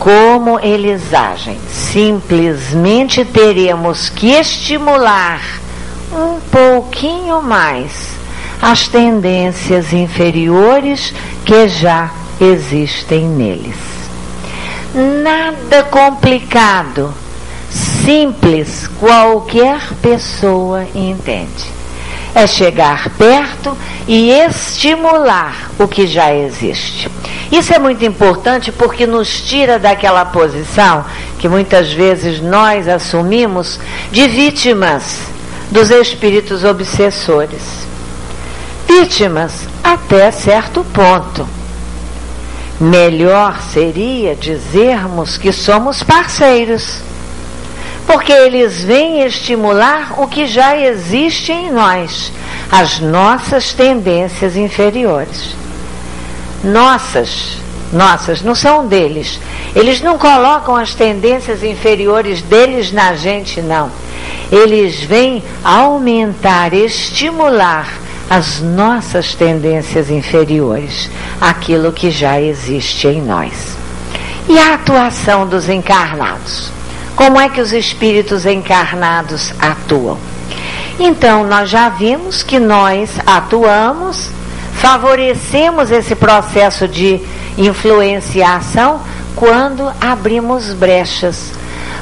[0.00, 1.58] como eles agem.
[1.70, 5.42] Simplesmente teremos que estimular
[6.10, 8.08] um pouquinho mais
[8.60, 11.14] as tendências inferiores
[11.44, 13.76] que já existem neles.
[14.94, 17.14] Nada complicado,
[17.70, 21.79] simples, qualquer pessoa entende.
[22.34, 27.10] É chegar perto e estimular o que já existe.
[27.50, 31.04] Isso é muito importante porque nos tira daquela posição
[31.38, 33.80] que muitas vezes nós assumimos
[34.12, 35.22] de vítimas
[35.70, 37.62] dos espíritos obsessores.
[38.86, 41.48] Vítimas até certo ponto.
[42.80, 47.00] Melhor seria dizermos que somos parceiros,
[48.10, 52.32] porque eles vêm estimular o que já existe em nós,
[52.70, 55.60] as nossas tendências inferiores
[56.62, 57.56] nossas,
[57.92, 59.40] nossas, não são deles.
[59.74, 63.90] Eles não colocam as tendências inferiores deles na gente, não.
[64.50, 67.88] Eles vêm aumentar, estimular
[68.28, 73.76] as nossas tendências inferiores, aquilo que já existe em nós.
[74.48, 76.70] E a atuação dos encarnados?
[77.16, 80.18] Como é que os espíritos encarnados atuam?
[80.98, 84.30] Então, nós já vimos que nós atuamos
[84.80, 87.20] favorecemos esse processo de
[87.58, 89.00] influenciação
[89.36, 91.52] quando abrimos brechas.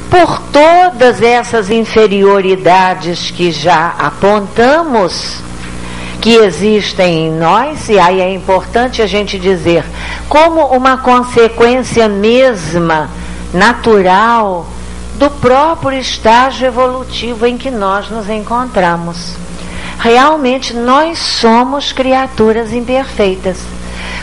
[0.08, 5.38] Por todas essas inferioridades que já apontamos,
[6.20, 9.84] que existem em nós, e aí é importante a gente dizer,
[10.28, 13.10] como uma consequência mesma,
[13.52, 14.68] natural,
[15.18, 19.36] do próprio estágio evolutivo em que nós nos encontramos
[19.98, 23.77] realmente nós somos criaturas imperfeitas.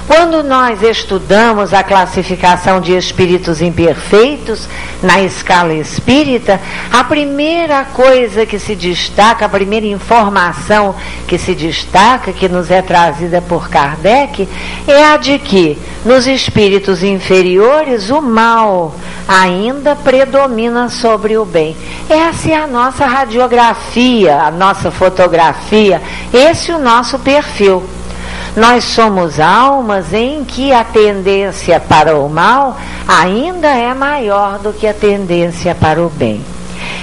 [0.08, 4.70] Quando nós estudamos a classificação de espíritos imperfeitos
[5.02, 10.96] na escala espírita, a primeira coisa que se destaca, a primeira informação
[11.28, 14.48] que se destaca, que nos é trazida por Kardec,
[14.88, 18.94] é a de que nos espíritos inferiores o mal
[19.28, 21.76] ainda predomina sobre o bem.
[22.08, 26.00] Essa é a nossa radiografia, a nossa fotografia,
[26.32, 27.84] esse é o nosso perfil.
[28.56, 34.88] Nós somos almas em que a tendência para o mal ainda é maior do que
[34.88, 36.42] a tendência para o bem.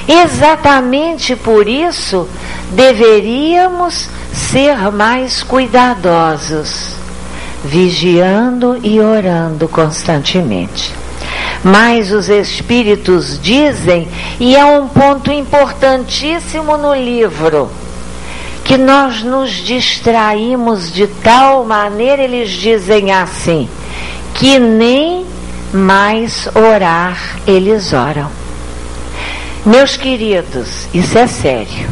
[0.08, 2.26] Exatamente por isso
[2.70, 6.94] deveríamos ser mais cuidadosos,
[7.62, 10.94] vigiando e orando constantemente.
[11.62, 14.08] Mas os espíritos dizem,
[14.40, 17.70] e é um ponto importantíssimo no livro,
[18.64, 23.68] que nós nos distraímos de tal maneira, eles dizem assim,
[24.34, 25.26] que nem
[25.72, 28.30] mais orar eles oram.
[29.64, 31.88] Meus queridos, isso é sério.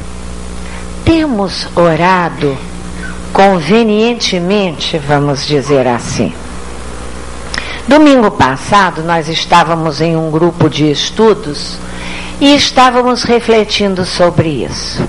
[1.04, 2.56] Temos orado
[3.32, 6.32] convenientemente, vamos dizer assim.
[7.86, 11.78] Domingo passado, nós estávamos em um grupo de estudos
[12.40, 15.02] e estávamos refletindo sobre isso.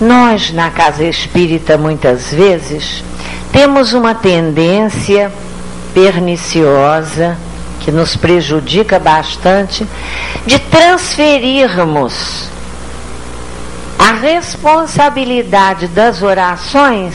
[0.00, 3.04] Nós, na casa espírita, muitas vezes,
[3.52, 5.30] temos uma tendência
[5.94, 7.36] perniciosa,
[7.80, 9.86] que nos prejudica bastante,
[10.44, 12.48] de transferirmos
[13.98, 17.14] a responsabilidade das orações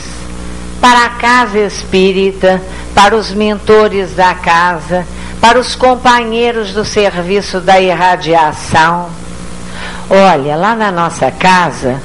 [0.80, 2.62] para a casa espírita,
[2.94, 5.06] para os mentores da casa,
[5.40, 9.10] para os companheiros do serviço da irradiação.
[10.08, 12.00] Olha, lá na nossa casa,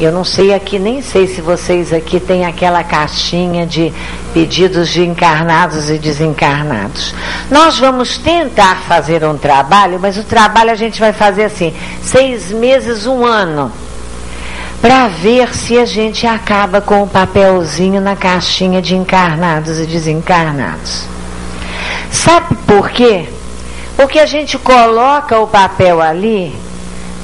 [0.00, 3.92] eu não sei aqui, nem sei se vocês aqui têm aquela caixinha de
[4.32, 7.14] pedidos de encarnados e desencarnados.
[7.50, 12.50] Nós vamos tentar fazer um trabalho, mas o trabalho a gente vai fazer assim, seis
[12.50, 13.70] meses, um ano,
[14.80, 21.04] para ver se a gente acaba com o papelzinho na caixinha de encarnados e desencarnados.
[22.10, 23.28] Sabe por quê?
[23.96, 26.69] Porque a gente coloca o papel ali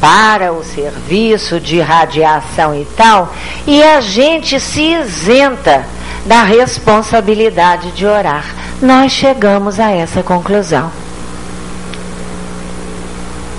[0.01, 3.33] para o serviço de radiação e tal,
[3.67, 5.85] e a gente se isenta
[6.27, 8.45] da responsabilidade de orar.
[8.83, 10.91] Nós chegamos a essa conclusão.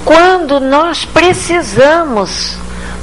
[0.06, 2.58] Quando nós precisamos,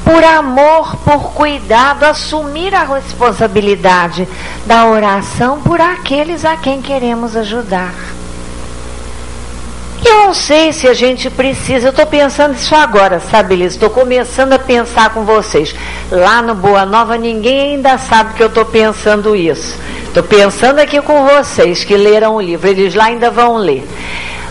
[0.04, 4.28] por amor, por cuidado, assumir a responsabilidade
[4.64, 7.94] da oração por aqueles a quem queremos ajudar.
[10.04, 13.72] Eu não sei se a gente precisa, eu estou pensando isso agora, sabe, Liz?
[13.72, 15.74] Estou começando a pensar com vocês.
[16.10, 19.78] Lá no Boa Nova ninguém ainda sabe que eu estou pensando isso.
[20.06, 23.88] Estou pensando aqui com vocês que leram o livro, eles lá ainda vão ler.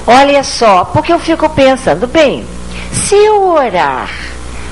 [0.08, 2.46] Olha só, porque eu fico pensando, bem,
[2.92, 4.10] se eu orar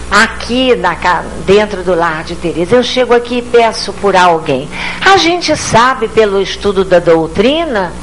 [0.10, 0.98] aqui na,
[1.46, 4.68] dentro do lar de Teresa, eu chego aqui e peço por alguém.
[5.06, 7.94] A gente sabe pelo estudo da doutrina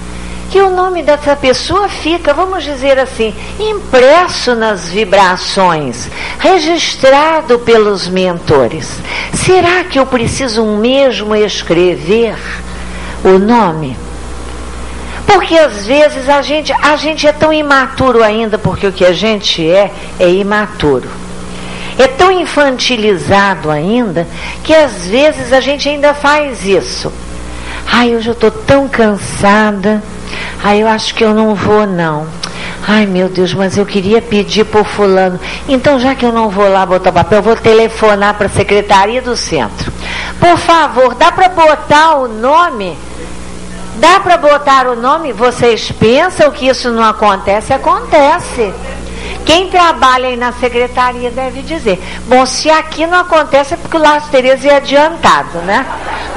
[0.51, 8.91] que o nome dessa pessoa fica, vamos dizer assim, impresso nas vibrações, registrado pelos mentores.
[9.35, 12.37] Será que eu preciso mesmo escrever
[13.23, 13.97] o nome?
[15.27, 19.13] Porque às vezes a gente, a gente é tão imaturo ainda, porque o que a
[19.13, 21.09] gente é é imaturo.
[21.99, 24.27] É tão infantilizado ainda
[24.65, 27.13] que às vezes a gente ainda faz isso.
[27.91, 30.03] Ai, hoje eu estou tão cansada
[30.63, 32.27] Aí eu acho que eu não vou não.
[32.87, 35.39] Ai meu Deus, mas eu queria pedir por fulano.
[35.69, 39.23] Então, já que eu não vou lá botar papel, eu vou telefonar para a secretaria
[39.23, 39.93] do centro.
[40.41, 42.97] Por favor, dá para botar o nome?
[43.97, 45.33] Dá para botar o nome?
[45.33, 47.73] Vocês pensam que isso não acontece?
[47.73, 48.73] Acontece.
[49.45, 52.03] Quem trabalha aí na secretaria deve dizer.
[52.27, 55.87] Bom, se aqui não acontece é porque o Las Tereza é adiantado, né?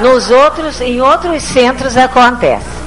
[0.00, 2.82] Nos outros, em outros centros acontece.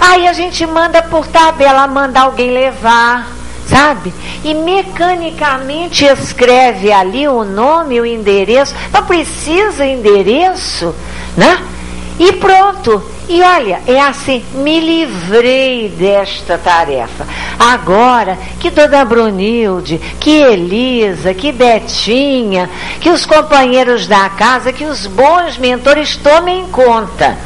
[0.00, 3.28] Aí a gente manda por tabela, manda alguém levar,
[3.68, 4.12] sabe?
[4.42, 8.74] E mecanicamente escreve ali o nome, o endereço.
[8.92, 10.94] Não precisa endereço,
[11.36, 11.62] né?
[12.18, 13.02] E pronto.
[13.28, 17.26] E olha, é assim, me livrei desta tarefa.
[17.58, 22.68] Agora que Dona Brunilde, que Elisa, que Betinha,
[23.00, 27.36] que os companheiros da casa, que os bons mentores tomem conta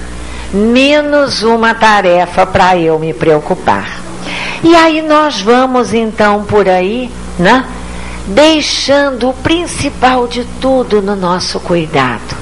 [0.53, 4.01] menos uma tarefa para eu me preocupar.
[4.62, 7.64] E aí nós vamos então por aí, né?
[8.29, 12.35] Deixando o principal de tudo no nosso cuidado,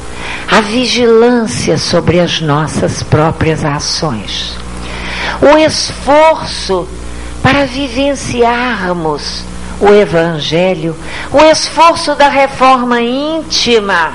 [0.50, 4.56] a vigilância sobre as nossas próprias ações.
[5.40, 6.88] O esforço
[7.42, 9.44] para vivenciarmos
[9.80, 10.96] o Evangelho,
[11.32, 14.12] o esforço da reforma íntima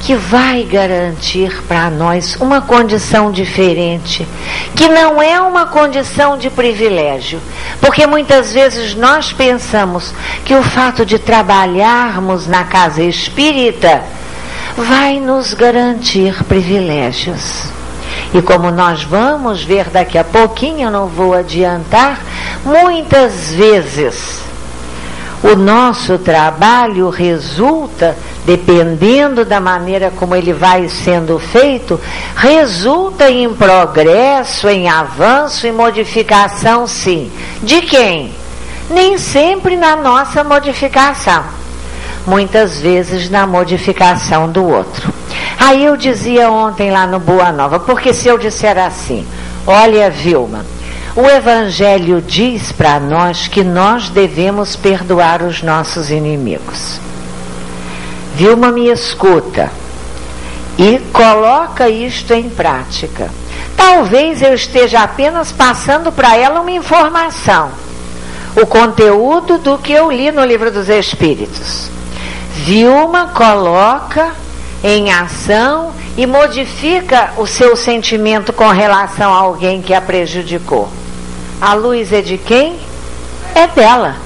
[0.00, 4.26] que vai garantir para nós uma condição diferente,
[4.74, 7.40] que não é uma condição de privilégio,
[7.80, 14.02] porque muitas vezes nós pensamos que o fato de trabalharmos na casa espírita
[14.84, 17.64] vai nos garantir privilégios.
[18.32, 22.20] E como nós vamos ver daqui a pouquinho, eu não vou adiantar,
[22.64, 24.42] muitas vezes
[25.42, 32.00] o nosso trabalho resulta, dependendo da maneira como ele vai sendo feito,
[32.34, 37.30] resulta em progresso, em avanço e modificação, sim.
[37.62, 38.32] De quem?
[38.90, 41.44] Nem sempre na nossa modificação.
[42.28, 45.10] Muitas vezes na modificação do outro.
[45.58, 49.26] Aí eu dizia ontem lá no Boa Nova, porque se eu disser assim,
[49.66, 50.64] olha, Vilma,
[51.16, 57.00] o Evangelho diz para nós que nós devemos perdoar os nossos inimigos.
[58.34, 59.70] Vilma me escuta
[60.78, 63.30] e coloca isto em prática.
[63.74, 67.70] Talvez eu esteja apenas passando para ela uma informação,
[68.54, 71.97] o conteúdo do que eu li no livro dos Espíritos.
[72.64, 74.32] Vilma coloca
[74.82, 80.88] em ação e modifica o seu sentimento com relação a alguém que a prejudicou.
[81.60, 82.76] A luz é de quem?
[83.54, 84.16] É dela.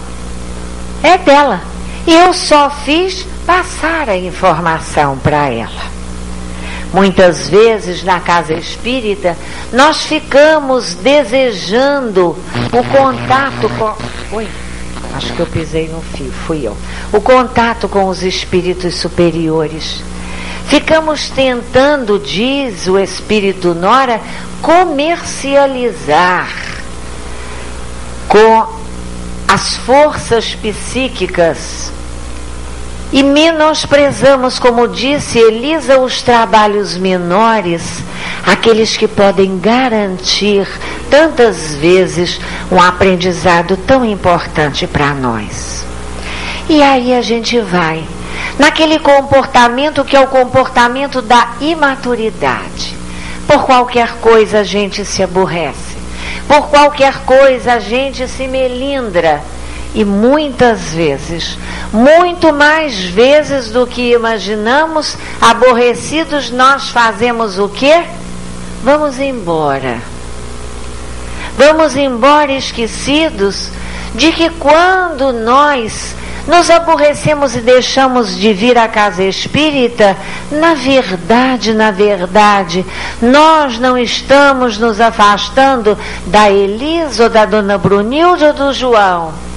[1.02, 1.60] É dela.
[2.06, 5.92] E eu só fiz passar a informação para ela.
[6.92, 9.36] Muitas vezes na casa espírita
[9.72, 12.36] nós ficamos desejando
[12.72, 14.36] o contato com.
[14.36, 14.48] Oi,
[15.22, 16.76] acho que eu pisei no fio, fui eu.
[17.12, 20.02] O contato com os espíritos superiores.
[20.66, 24.20] Ficamos tentando, diz o espírito Nora,
[24.60, 26.48] comercializar
[28.28, 28.66] com
[29.46, 31.92] as forças psíquicas
[33.12, 38.02] e menosprezamos, como disse Elisa, os trabalhos menores,
[38.46, 40.66] aqueles que podem garantir
[41.10, 42.40] tantas vezes
[42.70, 45.84] um aprendizado tão importante para nós.
[46.68, 48.02] E aí a gente vai
[48.58, 52.96] naquele comportamento que é o comportamento da imaturidade.
[53.46, 55.96] Por qualquer coisa a gente se aborrece,
[56.48, 59.42] por qualquer coisa a gente se melindra.
[59.94, 61.58] E muitas vezes,
[61.92, 68.02] muito mais vezes do que imaginamos, aborrecidos, nós fazemos o quê?
[68.82, 70.00] Vamos embora.
[71.58, 73.70] Vamos embora esquecidos
[74.14, 76.14] de que quando nós
[76.46, 80.16] nos aborrecemos e deixamos de vir à casa espírita,
[80.50, 82.84] na verdade, na verdade,
[83.20, 89.51] nós não estamos nos afastando da Elisa ou da dona Brunilda ou do João.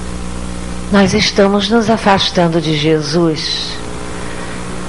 [0.92, 3.76] Nós estamos nos afastando de Jesus.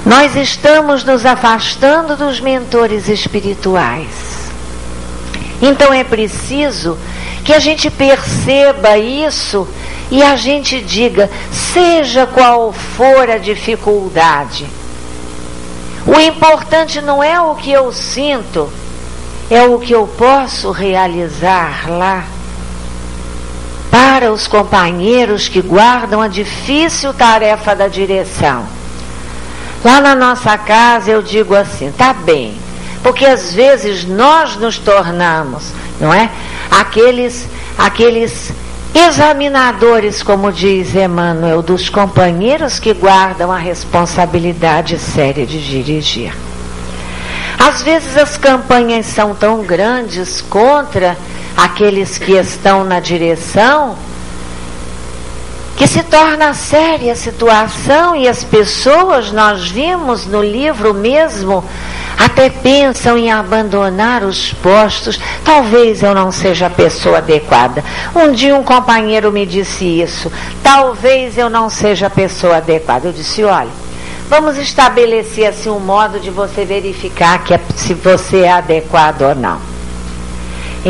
[0.06, 4.48] Nós estamos nos afastando dos mentores espirituais.
[5.60, 6.96] Então é preciso
[7.44, 9.66] que a gente perceba isso
[10.08, 14.66] e a gente diga, seja qual for a dificuldade,
[16.06, 18.72] o importante não é o que eu sinto,
[19.50, 22.37] é o que eu posso realizar lá.
[24.18, 28.66] Para os companheiros que guardam a difícil tarefa da direção.
[29.84, 32.58] Lá na nossa casa eu digo assim, tá bem,
[33.00, 36.32] porque às vezes nós nos tornamos, não é?
[36.68, 37.46] Aqueles,
[37.78, 38.52] aqueles
[38.92, 46.34] examinadores, como diz Emmanuel, dos companheiros que guardam a responsabilidade séria de dirigir.
[47.56, 51.16] Às vezes as campanhas são tão grandes contra
[51.58, 53.96] aqueles que estão na direção
[55.76, 61.64] que se torna séria a situação e as pessoas, nós vimos no livro mesmo,
[62.18, 65.20] até pensam em abandonar os postos.
[65.44, 67.84] Talvez eu não seja a pessoa adequada.
[68.12, 70.32] Um dia um companheiro me disse isso.
[70.64, 73.06] Talvez eu não seja a pessoa adequada.
[73.06, 73.70] Eu disse: olha,
[74.28, 79.34] vamos estabelecer assim um modo de você verificar que é, se você é adequado ou
[79.36, 79.77] não.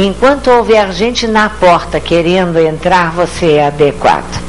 [0.01, 4.41] Enquanto houver gente na porta querendo entrar, você é adequado.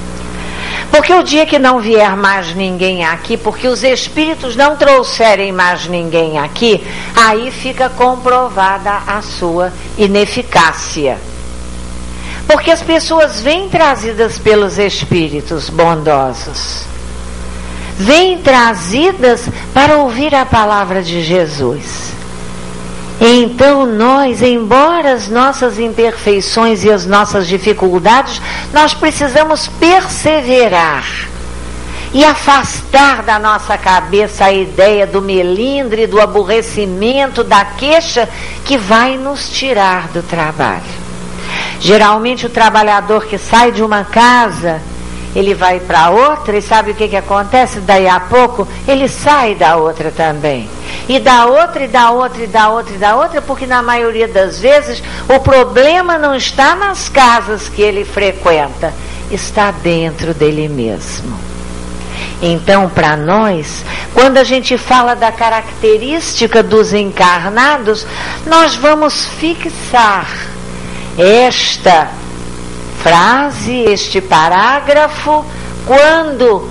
[0.91, 5.87] Porque o dia que não vier mais ninguém aqui, porque os espíritos não trouxerem mais
[5.87, 6.85] ninguém aqui,
[7.15, 11.17] aí fica comprovada a sua ineficácia.
[12.45, 16.83] Porque as pessoas vêm trazidas pelos espíritos bondosos.
[17.97, 22.18] Vêm trazidas para ouvir a palavra de Jesus.
[23.21, 28.41] Então nós, embora as nossas imperfeições e as nossas dificuldades,
[28.73, 31.05] nós precisamos perseverar
[32.13, 38.27] e afastar da nossa cabeça a ideia do melindre, do aborrecimento, da queixa
[38.65, 40.99] que vai nos tirar do trabalho.
[41.79, 44.81] Geralmente o trabalhador que sai de uma casa
[45.35, 47.79] ele vai para outra e sabe o que, que acontece?
[47.79, 50.67] Daí a pouco ele sai da outra também.
[51.07, 54.27] E da outra, e da outra, e da outra, e da outra, porque na maioria
[54.27, 58.93] das vezes o problema não está nas casas que ele frequenta,
[59.31, 61.49] está dentro dele mesmo.
[62.41, 63.83] Então, para nós,
[64.13, 68.05] quando a gente fala da característica dos encarnados,
[68.45, 70.27] nós vamos fixar
[71.17, 72.09] esta
[73.03, 75.45] frase, este parágrafo,
[75.85, 76.69] quando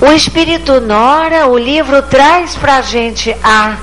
[0.00, 3.76] o Espírito Nora, o livro traz para a gente a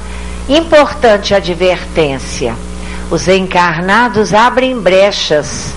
[0.47, 2.55] importante advertência.
[3.09, 5.73] Os encarnados abrem brechas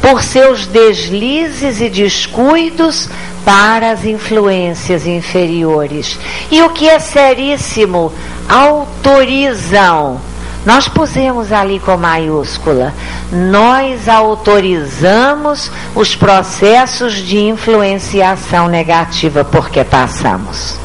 [0.00, 3.08] por seus deslizes e descuidos
[3.44, 6.18] para as influências inferiores.
[6.50, 8.12] E o que é seríssimo,
[8.48, 10.20] autorizam
[10.64, 12.94] nós pusemos ali com maiúscula.
[13.30, 20.76] Nós autorizamos os processos de influenciação negativa porque passamos.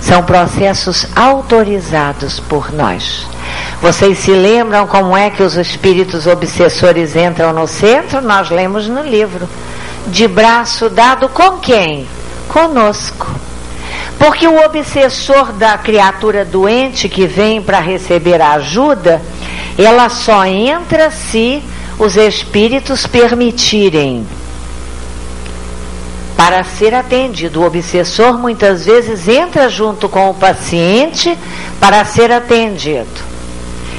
[0.00, 3.26] São processos autorizados por nós.
[3.82, 8.22] Vocês se lembram como é que os espíritos obsessores entram no centro?
[8.22, 9.46] Nós lemos no livro.
[10.06, 12.08] De braço dado com quem?
[12.48, 13.49] Conosco.
[14.20, 19.22] Porque o obsessor da criatura doente que vem para receber ajuda,
[19.78, 21.62] ela só entra se
[21.98, 24.26] os espíritos permitirem.
[26.36, 31.34] Para ser atendido, o obsessor muitas vezes entra junto com o paciente
[31.80, 33.08] para ser atendido.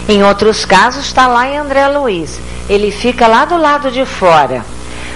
[0.07, 2.39] Em outros casos, está lá em André Luiz.
[2.69, 4.63] Ele fica lá do lado de fora,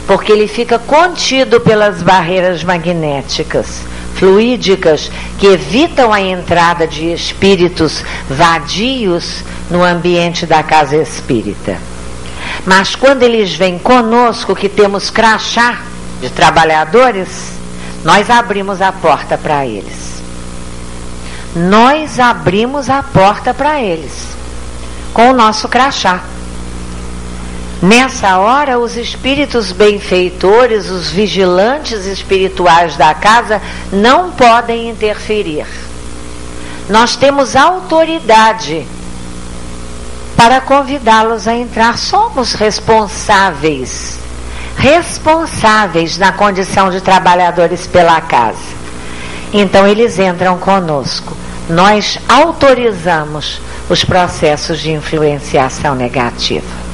[0.07, 9.43] porque ele fica contido pelas barreiras magnéticas fluídicas que evitam a entrada de espíritos vadios
[9.69, 11.77] no ambiente da casa espírita.
[12.65, 15.81] Mas quando eles vêm conosco, que temos crachá
[16.21, 17.53] de trabalhadores,
[18.03, 20.21] Nós abrimos a porta para eles.
[21.55, 24.35] Nós abrimos a porta para eles
[25.11, 26.21] com o nosso crachá.
[27.85, 33.61] Nessa hora, os espíritos benfeitores, os vigilantes espirituais da casa,
[33.91, 35.67] não podem interferir.
[36.89, 38.87] Nós temos autoridade
[40.35, 41.95] para convidá-los a entrar.
[41.95, 44.17] Somos responsáveis,
[44.75, 48.57] responsáveis na condição de trabalhadores pela casa.
[49.53, 51.37] Então eles entram conosco.
[51.69, 56.84] Nós autorizamos os processos de influenciação negativa.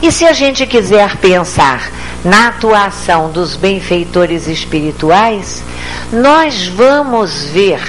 [0.00, 1.90] E se a gente quiser pensar
[2.24, 5.62] na atuação dos benfeitores espirituais,
[6.12, 7.80] nós vamos ver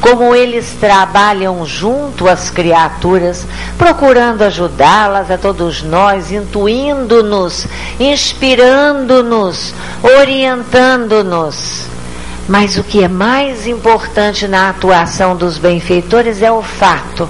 [0.00, 3.46] como eles trabalham junto às criaturas,
[3.78, 7.66] procurando ajudá-las, a todos nós, intuindo-nos,
[7.98, 9.72] inspirando-nos,
[10.02, 11.86] orientando-nos.
[12.46, 17.26] Mas o que é mais importante na atuação dos benfeitores é o fato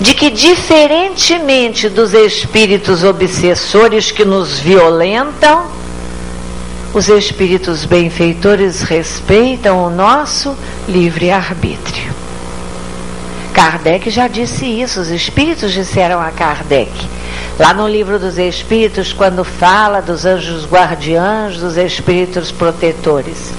[0.00, 5.66] de que, diferentemente dos espíritos obsessores que nos violentam,
[6.92, 10.56] os espíritos benfeitores respeitam o nosso
[10.88, 12.14] livre-arbítrio.
[13.52, 16.90] Kardec já disse isso, os espíritos disseram a Kardec.
[17.58, 23.52] Lá no livro dos Espíritos, quando fala dos anjos guardiães, dos espíritos protetores.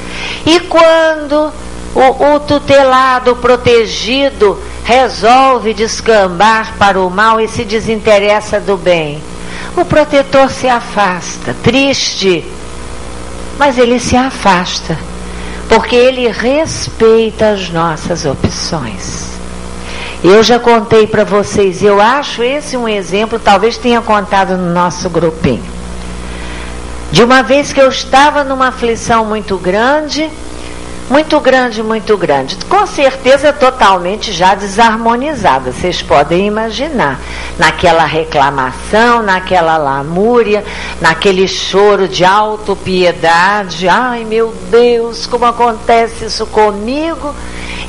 [0.45, 1.51] E quando
[1.96, 9.24] o, o tutelado, protegido, resolve descambar para o mal e se desinteressa do bem,
[9.78, 12.46] o protetor se afasta, triste,
[13.58, 14.98] mas ele se afasta,
[15.70, 19.26] porque ele respeita as nossas opções.
[20.24, 25.10] Eu já contei para vocês, eu acho esse um exemplo, talvez tenha contado no nosso
[25.10, 25.64] grupinho.
[27.12, 30.30] De uma vez que eu estava numa aflição muito grande,
[31.10, 32.56] muito grande, muito grande.
[32.66, 37.20] Com certeza totalmente já desarmonizada, vocês podem imaginar.
[37.60, 40.64] Naquela reclamação, naquela lamúria,
[40.99, 43.88] naquele choro de autopiedade.
[43.88, 47.34] Ai meu Deus, como acontece isso comigo?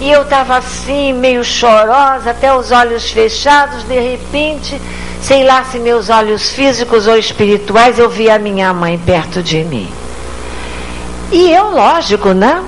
[0.01, 4.79] E eu estava assim, meio chorosa, até os olhos fechados, de repente,
[5.23, 9.65] sei lá se meus olhos físicos ou espirituais, eu vi a minha mãe perto de
[9.65, 9.91] mim.
[11.33, 12.63] E eu, lógico, né?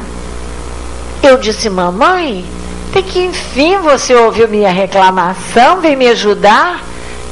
[1.23, 2.45] Eu disse, mamãe,
[2.93, 6.83] tem que enfim você ouviu minha reclamação, vem me ajudar.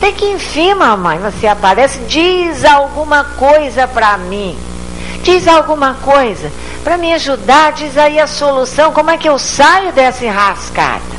[0.00, 4.56] Tem que enfim, mamãe, você aparece, diz alguma coisa para mim.
[5.22, 6.52] Diz alguma coisa
[6.84, 11.16] para me ajudar, diz aí a solução, como é que eu saio dessa enrascada?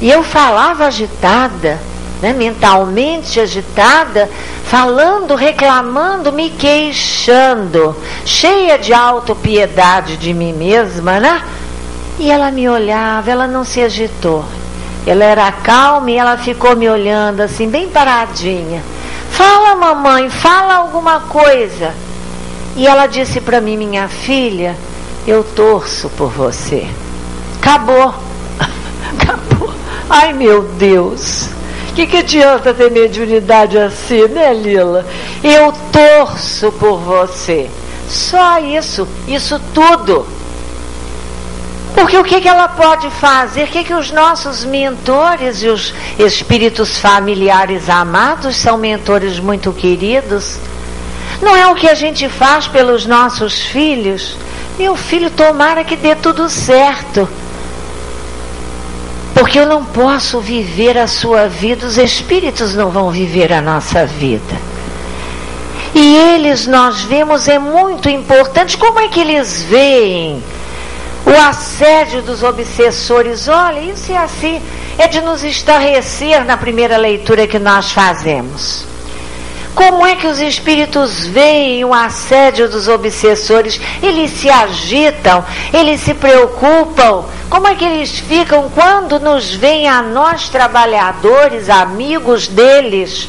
[0.00, 1.80] E eu falava agitada,
[2.24, 4.30] né, mentalmente agitada,
[4.64, 7.94] falando, reclamando, me queixando,
[8.24, 11.44] cheia de autopiedade de mim mesma, né?
[12.18, 14.42] E ela me olhava, ela não se agitou.
[15.06, 18.82] Ela era calma e ela ficou me olhando assim, bem paradinha.
[19.30, 21.92] Fala, mamãe, fala alguma coisa.
[22.74, 24.74] E ela disse para mim, minha filha,
[25.26, 26.88] eu torço por você.
[27.60, 28.14] Acabou.
[29.12, 29.70] Acabou.
[30.08, 31.50] Ai, meu Deus.
[31.94, 35.06] O que, que adianta ter mediunidade assim, né, Lila?
[35.44, 37.70] Eu torço por você.
[38.08, 40.26] Só isso, isso tudo.
[41.94, 43.62] Porque o que, que ela pode fazer?
[43.62, 50.58] O que, que os nossos mentores e os espíritos familiares amados são mentores muito queridos?
[51.40, 54.36] Não é o que a gente faz pelos nossos filhos?
[54.76, 57.28] Meu filho, tomara que dê tudo certo.
[59.34, 64.06] Porque eu não posso viver a sua vida, os espíritos não vão viver a nossa
[64.06, 64.54] vida.
[65.92, 68.76] E eles, nós vemos, é muito importante.
[68.76, 70.42] Como é que eles veem
[71.26, 73.48] o assédio dos obsessores?
[73.48, 74.62] Olha, isso é assim,
[74.98, 78.93] é de nos estarrecer na primeira leitura que nós fazemos.
[79.74, 83.80] Como é que os espíritos veem o assédio dos obsessores?
[84.00, 87.24] Eles se agitam, eles se preocupam.
[87.50, 93.28] Como é que eles ficam quando nos veem a nós, trabalhadores, amigos deles,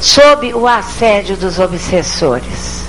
[0.00, 2.82] sob o assédio dos obsessores?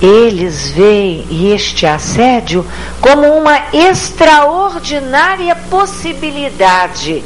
[0.00, 2.64] Eles veem este assédio
[3.00, 7.24] como uma extraordinária possibilidade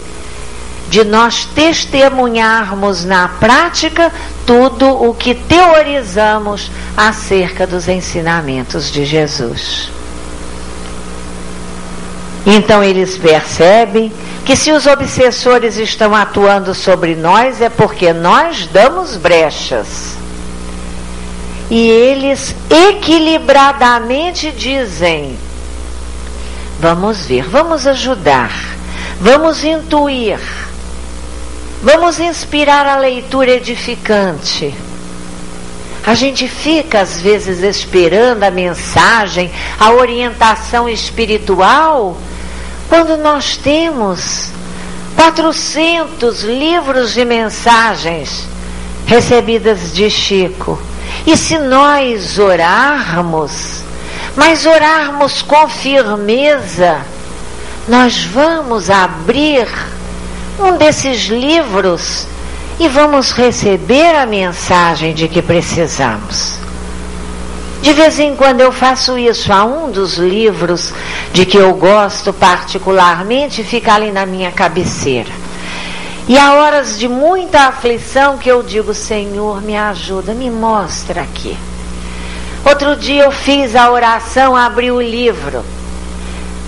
[0.89, 4.12] de nós testemunharmos na prática
[4.47, 9.91] tudo o que teorizamos acerca dos ensinamentos de Jesus.
[12.47, 14.11] Então eles percebem
[14.45, 20.16] que se os obsessores estão atuando sobre nós é porque nós damos brechas.
[21.70, 25.39] e eles equilibradamente dizem:
[26.80, 28.51] Vamos ver, vamos ajudar,
[29.20, 30.41] vamos intuir,
[31.83, 34.74] vamos inspirar a leitura edificante.
[36.07, 42.16] A gente fica às vezes esperando a mensagem, a orientação espiritual,
[42.89, 44.51] quando nós temos
[45.14, 48.47] 400 livros de mensagens
[49.07, 50.81] recebidas de Chico.
[51.26, 53.83] E se nós orarmos,
[54.37, 57.01] mas orarmos com firmeza,
[57.87, 59.66] nós vamos abrir
[60.59, 62.26] um desses livros
[62.78, 66.54] e vamos receber a mensagem de que precisamos.
[67.80, 69.52] De vez em quando eu faço isso.
[69.52, 70.92] Há um dos livros
[71.32, 75.30] de que eu gosto particularmente, fica ali na minha cabeceira.
[76.28, 81.56] E há horas de muita aflição que eu digo: Senhor, me ajuda, me mostra aqui.
[82.64, 85.64] Outro dia eu fiz a oração, abri o livro.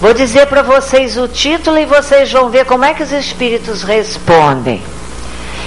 [0.00, 3.82] Vou dizer para vocês o título e vocês vão ver como é que os espíritos
[3.82, 4.82] respondem.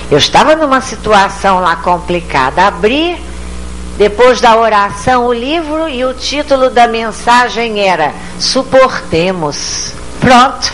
[0.09, 2.65] Eu estava numa situação lá complicada.
[2.65, 3.21] Abri
[3.95, 9.93] depois da oração, o livro e o título da mensagem era Suportemos.
[10.19, 10.73] Pronto.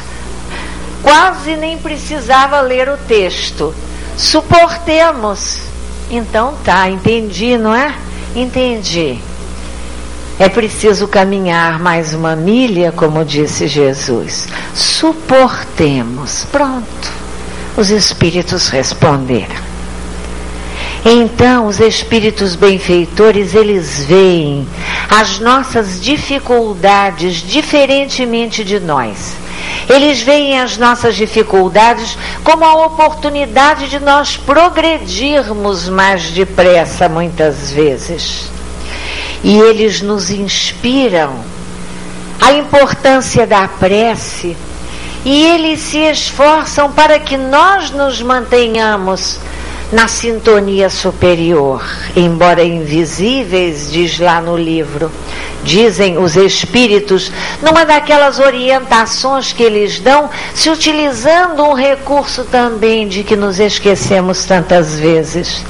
[1.04, 3.76] Quase nem precisava ler o texto.
[4.18, 5.64] Suportemos.
[6.10, 7.94] Então tá, entendi, não é?
[8.34, 9.20] Entendi.
[10.40, 14.48] É preciso caminhar mais uma milha, como disse Jesus.
[14.74, 16.48] Suportemos.
[16.50, 17.12] Pronto.
[17.76, 19.70] Os espíritos responderam.
[21.06, 24.66] Então, os espíritos benfeitores, eles veem
[25.10, 29.36] as nossas dificuldades diferentemente de nós.
[29.90, 38.59] Eles veem as nossas dificuldades como a oportunidade de nós progredirmos mais depressa, muitas vezes.
[39.44, 41.44] E eles nos inspiram
[42.42, 44.56] a importância da prece.
[45.26, 49.40] E eles se esforçam para que nós nos mantenhamos
[49.92, 51.84] na sintonia superior,
[52.16, 55.12] embora invisíveis, diz lá no livro.
[55.64, 57.32] Dizem os espíritos,
[57.62, 64.46] numa daquelas orientações que eles dão, se utilizando um recurso também de que nos esquecemos
[64.46, 65.66] tantas vezes.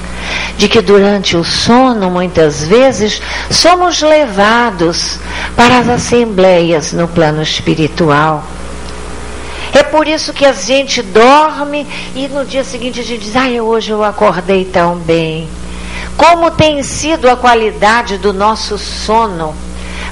[0.57, 5.17] De que durante o sono, muitas vezes, somos levados
[5.55, 8.43] para as assembleias no plano espiritual
[9.73, 13.61] é por isso que a gente dorme e no dia seguinte a gente diz: ai,
[13.61, 15.47] hoje eu acordei tão bem.
[16.17, 19.55] Como tem sido a qualidade do nosso sono?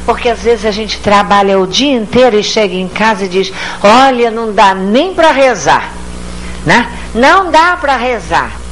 [0.06, 3.52] Porque às vezes a gente trabalha o dia inteiro e chega em casa e diz:
[3.84, 5.92] olha, não dá nem para rezar.
[6.66, 6.90] Né?
[7.14, 8.67] Não dá para rezar.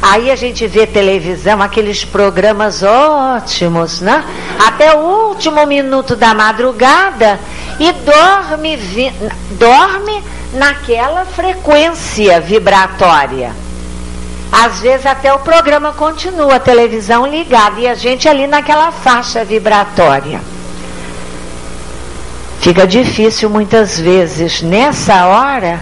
[0.00, 4.24] Aí a gente vê televisão, aqueles programas ótimos, né?
[4.64, 7.38] Até o último minuto da madrugada
[7.80, 9.12] e dorme, vi,
[9.58, 10.22] dorme
[10.52, 13.52] naquela frequência vibratória.
[14.52, 19.44] Às vezes até o programa continua, a televisão ligada e a gente ali naquela faixa
[19.44, 20.40] vibratória.
[22.60, 25.80] Fica difícil muitas vezes nessa hora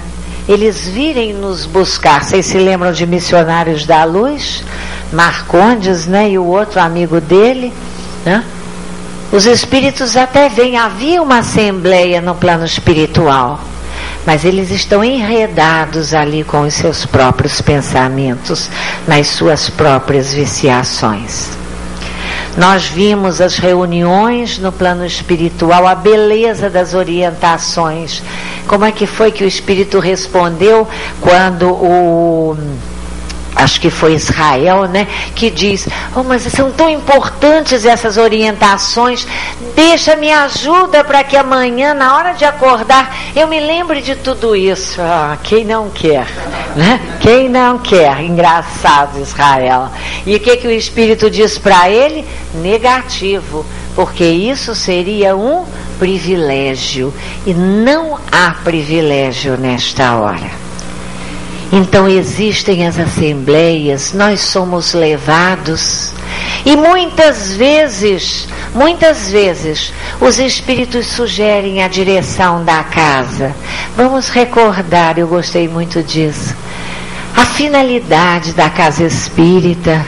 [0.48, 2.24] eles virem nos buscar.
[2.24, 4.62] Vocês se lembram de Missionários da Luz?
[5.12, 6.30] Marcondes, né?
[6.30, 7.72] E o outro amigo dele,
[8.24, 8.44] né?
[9.32, 13.60] Os espíritos até vêm, havia uma assembleia no plano espiritual,
[14.24, 18.70] mas eles estão enredados ali com os seus próprios pensamentos,
[19.06, 21.50] nas suas próprias viciações.
[22.56, 28.22] Nós vimos as reuniões no plano espiritual, a beleza das orientações.
[28.66, 30.86] Como é que foi que o Espírito respondeu
[31.20, 32.56] quando o
[33.56, 39.26] acho que foi Israel, né, que diz: "Oh, mas são tão importantes essas orientações.
[39.74, 44.54] Deixa me ajuda para que amanhã, na hora de acordar, eu me lembre de tudo
[44.54, 45.00] isso".
[45.00, 46.26] Ah, quem não quer,
[46.76, 47.00] né?
[47.20, 48.20] Quem não quer?
[48.20, 49.88] Engraçado, Israel.
[50.26, 52.26] E o que que o espírito diz para ele?
[52.54, 53.64] Negativo,
[53.94, 55.64] porque isso seria um
[55.98, 57.12] privilégio
[57.46, 60.50] e não há privilégio nesta hora.
[61.72, 66.12] Então existem as assembleias, nós somos levados
[66.64, 73.54] e muitas vezes, muitas vezes, os espíritos sugerem a direção da casa.
[73.96, 76.54] Vamos recordar, eu gostei muito disso.
[77.36, 80.04] A finalidade da casa espírita,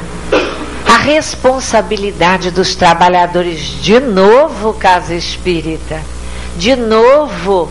[1.08, 6.00] responsabilidade dos trabalhadores, de novo, casa espírita,
[6.56, 7.70] de novo.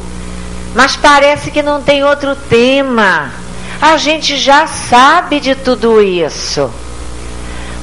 [0.74, 3.32] Mas parece que não tem outro tema
[3.82, 6.70] a gente já sabe de tudo isso.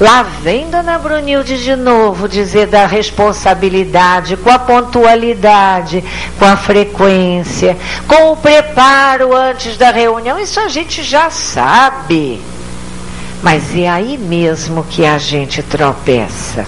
[0.00, 6.02] Lá vem Dona Brunilde de novo dizer da responsabilidade, com a pontualidade,
[6.36, 7.76] com a frequência,
[8.08, 10.36] com o preparo antes da reunião.
[10.36, 12.40] Isso a gente já sabe.
[13.44, 16.66] Mas é aí mesmo que a gente tropeça.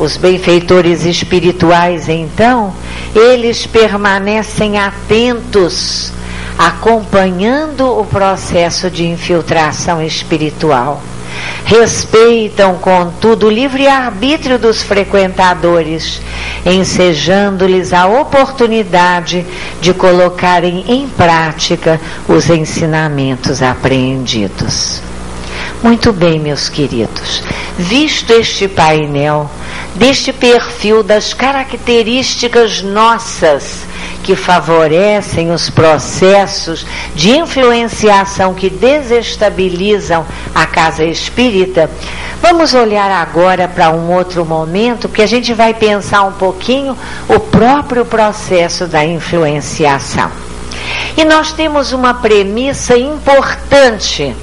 [0.00, 2.74] Os benfeitores espirituais, então,
[3.14, 6.12] eles permanecem atentos,
[6.58, 11.00] acompanhando o processo de infiltração espiritual.
[11.64, 16.20] Respeitam, contudo, o livre-arbítrio dos frequentadores,
[16.64, 19.46] ensejando-lhes a oportunidade
[19.80, 25.05] de colocarem em prática os ensinamentos apreendidos.
[25.82, 27.42] Muito bem, meus queridos.
[27.78, 29.50] Visto este painel,
[29.94, 33.84] deste perfil das características nossas
[34.22, 41.88] que favorecem os processos de influenciação que desestabilizam a casa espírita,
[42.40, 46.96] vamos olhar agora para um outro momento que a gente vai pensar um pouquinho
[47.28, 50.30] o próprio processo da influenciação.
[51.16, 54.34] E nós temos uma premissa importante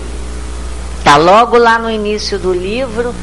[1.03, 3.13] Está logo lá no início do livro.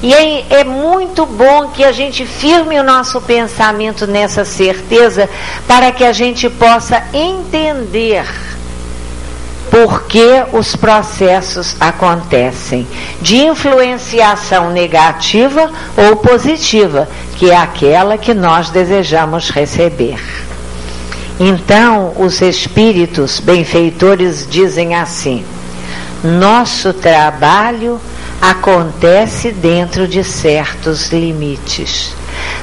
[0.00, 5.28] E é, é, muito bom que a gente firme o nosso pensamento nessa certeza
[5.66, 8.24] para que a gente possa entender
[9.68, 12.86] por que os processos acontecem
[13.20, 20.22] de influenciação negativa ou positiva, que é aquela que nós desejamos receber.
[21.40, 25.44] Então, os espíritos benfeitores dizem assim:
[26.22, 28.00] nosso trabalho
[28.40, 32.14] acontece dentro de certos limites.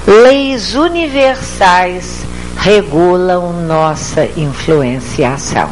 [0.07, 2.25] Leis universais
[2.57, 5.69] regulam nossa influenciação.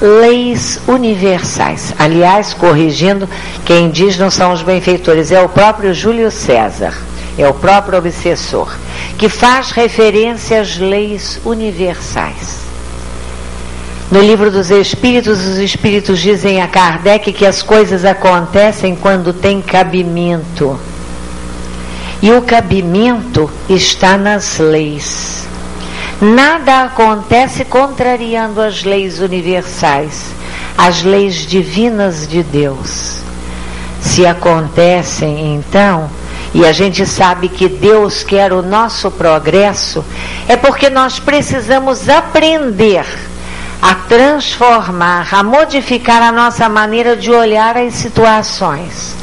[0.00, 1.94] Leis universais.
[1.98, 3.28] Aliás, corrigindo,
[3.64, 6.94] quem diz não são os benfeitores, é o próprio Júlio César,
[7.36, 8.72] é o próprio obsessor,
[9.16, 12.67] que faz referência às leis universais.
[14.10, 19.60] No livro dos Espíritos, os Espíritos dizem a Kardec que as coisas acontecem quando tem
[19.60, 20.80] cabimento.
[22.22, 25.46] E o cabimento está nas leis.
[26.22, 30.32] Nada acontece contrariando as leis universais,
[30.76, 33.18] as leis divinas de Deus.
[34.00, 36.08] Se acontecem, então,
[36.54, 40.02] e a gente sabe que Deus quer o nosso progresso,
[40.48, 43.04] é porque nós precisamos aprender
[43.80, 49.16] a transformar, a modificar a nossa maneira de olhar as situações.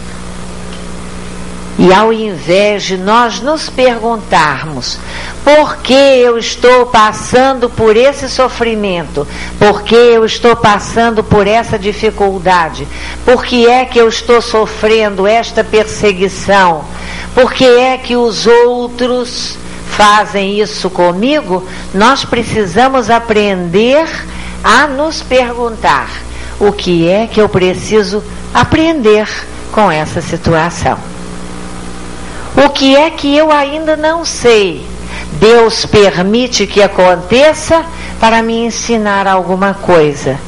[1.77, 4.97] E ao invés de nós nos perguntarmos
[5.43, 9.27] por que eu estou passando por esse sofrimento,
[9.59, 12.87] por que eu estou passando por essa dificuldade,
[13.25, 16.85] por que é que eu estou sofrendo esta perseguição,
[17.33, 19.57] por que é que os outros
[19.89, 24.44] fazem isso comigo, nós precisamos aprender a
[24.87, 26.09] nos perguntar
[26.59, 29.27] o que é que eu preciso aprender
[29.71, 30.97] com essa situação.
[32.55, 34.85] O que é que eu ainda não sei?
[35.33, 37.83] Deus permite que aconteça
[38.19, 40.39] para me ensinar alguma coisa,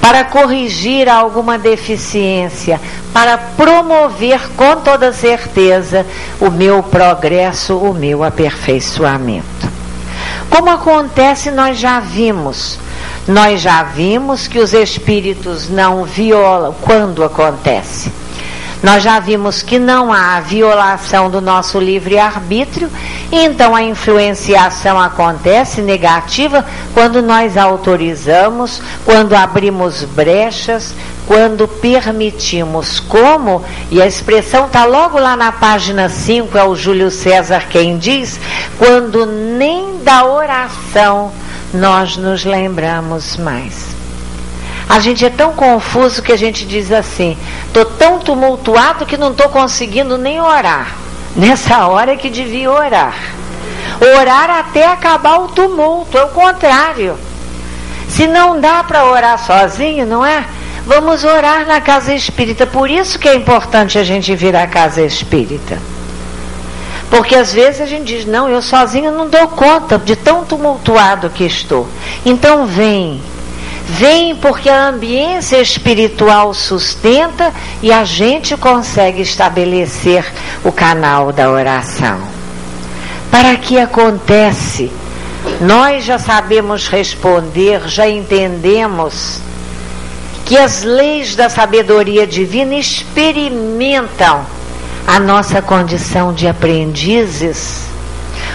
[0.00, 2.80] para corrigir alguma deficiência,
[3.12, 6.06] para promover com toda certeza
[6.40, 9.68] o meu progresso, o meu aperfeiçoamento.
[10.48, 12.78] Como acontece, nós já vimos
[13.30, 18.12] nós já vimos que os espíritos não violam quando acontece.
[18.82, 22.90] Nós já vimos que não há violação do nosso livre-arbítrio,
[23.30, 26.64] então a influenciação acontece negativa
[26.94, 30.94] quando nós autorizamos, quando abrimos brechas,
[31.26, 33.00] quando permitimos.
[33.00, 33.62] Como?
[33.90, 38.40] E a expressão está logo lá na página 5, é o Júlio César quem diz,
[38.78, 41.30] quando nem da oração
[41.72, 43.94] nós nos lembramos mais.
[44.88, 49.30] A gente é tão confuso que a gente diz assim: estou tão tumultuado que não
[49.30, 50.96] estou conseguindo nem orar.
[51.36, 53.14] Nessa hora é que devia orar.
[54.18, 57.16] Orar até acabar o tumulto, é o contrário.
[58.08, 60.44] Se não dá para orar sozinho, não é?
[60.84, 62.66] Vamos orar na casa espírita.
[62.66, 65.78] Por isso que é importante a gente vir à casa espírita.
[67.10, 71.28] Porque às vezes a gente diz, não, eu sozinho não dou conta de tão tumultuado
[71.28, 71.86] que estou.
[72.24, 73.20] Então vem.
[73.84, 77.52] Vem porque a ambiência espiritual sustenta
[77.82, 80.24] e a gente consegue estabelecer
[80.62, 82.20] o canal da oração.
[83.28, 84.92] Para que acontece?
[85.60, 89.40] Nós já sabemos responder, já entendemos
[90.44, 94.59] que as leis da sabedoria divina experimentam
[95.06, 97.86] a nossa condição de aprendizes,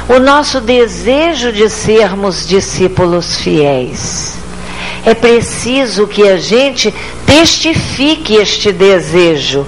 [0.07, 4.35] o nosso desejo de sermos discípulos fiéis.
[5.05, 6.93] É preciso que a gente
[7.25, 9.65] testifique este desejo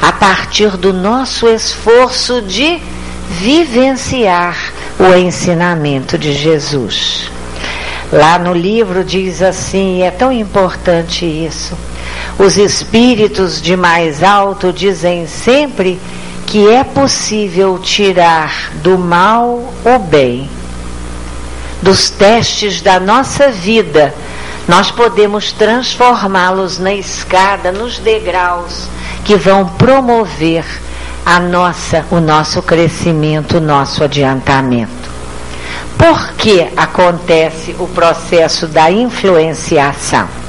[0.00, 2.80] a partir do nosso esforço de
[3.28, 7.30] vivenciar o ensinamento de Jesus.
[8.12, 11.76] Lá no livro diz assim, e é tão importante isso.
[12.38, 16.00] Os espíritos de mais alto dizem sempre
[16.46, 20.48] que é possível tirar do mal o bem.
[21.82, 24.14] Dos testes da nossa vida,
[24.68, 28.88] nós podemos transformá-los na escada, nos degraus
[29.24, 30.64] que vão promover
[31.26, 35.10] a nossa, o nosso crescimento, o nosso adiantamento.
[35.98, 40.47] Por que acontece o processo da influenciação?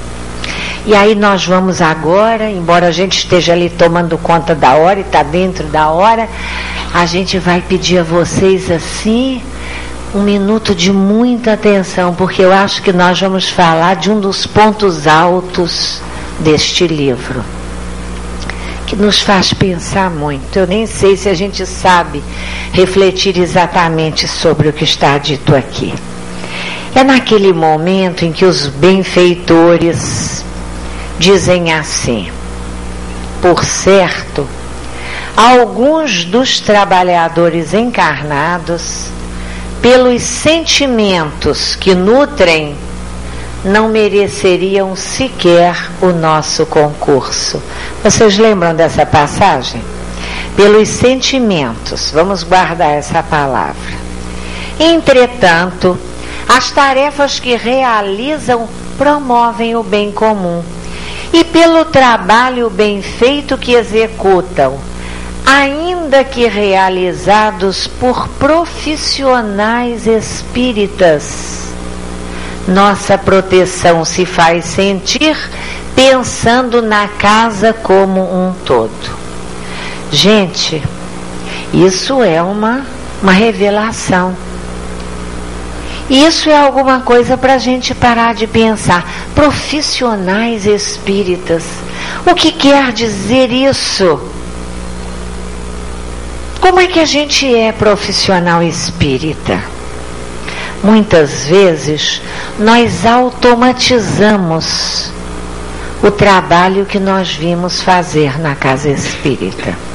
[0.86, 5.04] E aí nós vamos agora, embora a gente esteja ali tomando conta da hora e
[5.04, 6.28] está dentro da hora,
[6.94, 9.42] a gente vai pedir a vocês assim
[10.14, 14.48] um minuto de muita atenção, porque eu acho que nós vamos falar de um dos
[14.48, 16.02] pontos altos
[16.40, 17.44] deste livro
[18.90, 20.58] que nos faz pensar muito.
[20.58, 22.24] Eu nem sei se a gente sabe
[22.74, 25.94] refletir exatamente sobre o que está dito aqui.
[26.96, 30.44] É naquele momento em que os benfeitores
[31.20, 32.32] dizem assim:
[33.42, 34.48] por certo,
[35.36, 39.08] alguns dos trabalhadores encarnados,
[39.82, 42.76] pelos sentimentos que nutrem
[43.64, 47.62] não mereceriam sequer o nosso concurso.
[48.02, 49.82] Vocês lembram dessa passagem?
[50.56, 54.00] Pelos sentimentos, vamos guardar essa palavra.
[54.80, 55.98] Entretanto,
[56.48, 58.68] as tarefas que realizam
[58.98, 60.64] promovem o bem comum
[61.32, 64.80] e pelo trabalho bem feito que executam,
[65.46, 71.60] ainda que realizados por profissionais espíritas
[72.70, 75.36] nossa proteção se faz sentir
[75.96, 79.18] pensando na casa como um todo.
[80.12, 80.82] Gente,
[81.74, 82.86] isso é uma,
[83.22, 84.36] uma revelação.
[86.10, 89.08] Isso é alguma coisa para a gente parar de pensar.
[89.36, 91.64] Profissionais espíritas.
[92.26, 94.20] O que quer dizer isso?
[96.60, 99.62] Como é que a gente é profissional espírita?
[100.84, 102.22] muitas vezes
[102.58, 105.12] nós automatizamos
[106.02, 109.89] o trabalho que nós vimos fazer na casa espírita.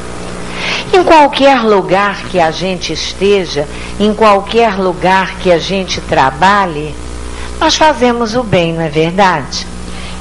[0.93, 3.67] Em qualquer lugar que a gente esteja,
[3.99, 6.95] em qualquer lugar que a gente trabalhe,
[7.61, 9.67] nós fazemos o bem, não é verdade?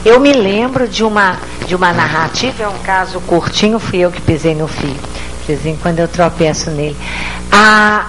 [0.06, 4.22] Eu me lembro de uma, de uma narrativa, é um caso curtinho, fui eu que
[4.22, 4.96] pisei no fio.
[5.46, 6.96] De vez em quando eu tropeço nele.
[7.52, 8.06] A,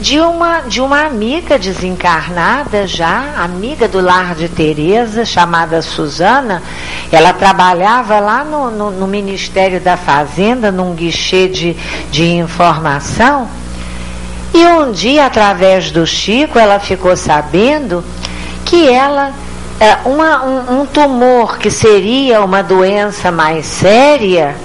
[0.00, 6.62] de uma, de uma amiga desencarnada já, amiga do lar de Tereza, chamada Suzana.
[7.10, 11.76] Ela trabalhava lá no, no, no Ministério da Fazenda, num guichê de,
[12.12, 13.48] de informação.
[14.54, 18.04] E um dia, através do Chico, ela ficou sabendo
[18.64, 19.32] que ela,
[19.80, 24.56] é, uma, um, um tumor que seria uma doença mais séria,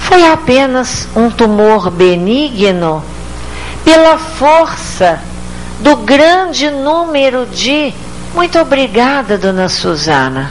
[0.00, 3.02] foi apenas um tumor benigno
[3.84, 5.20] pela força
[5.80, 7.92] do grande número de.
[8.34, 10.50] Muito obrigada, dona Suzana,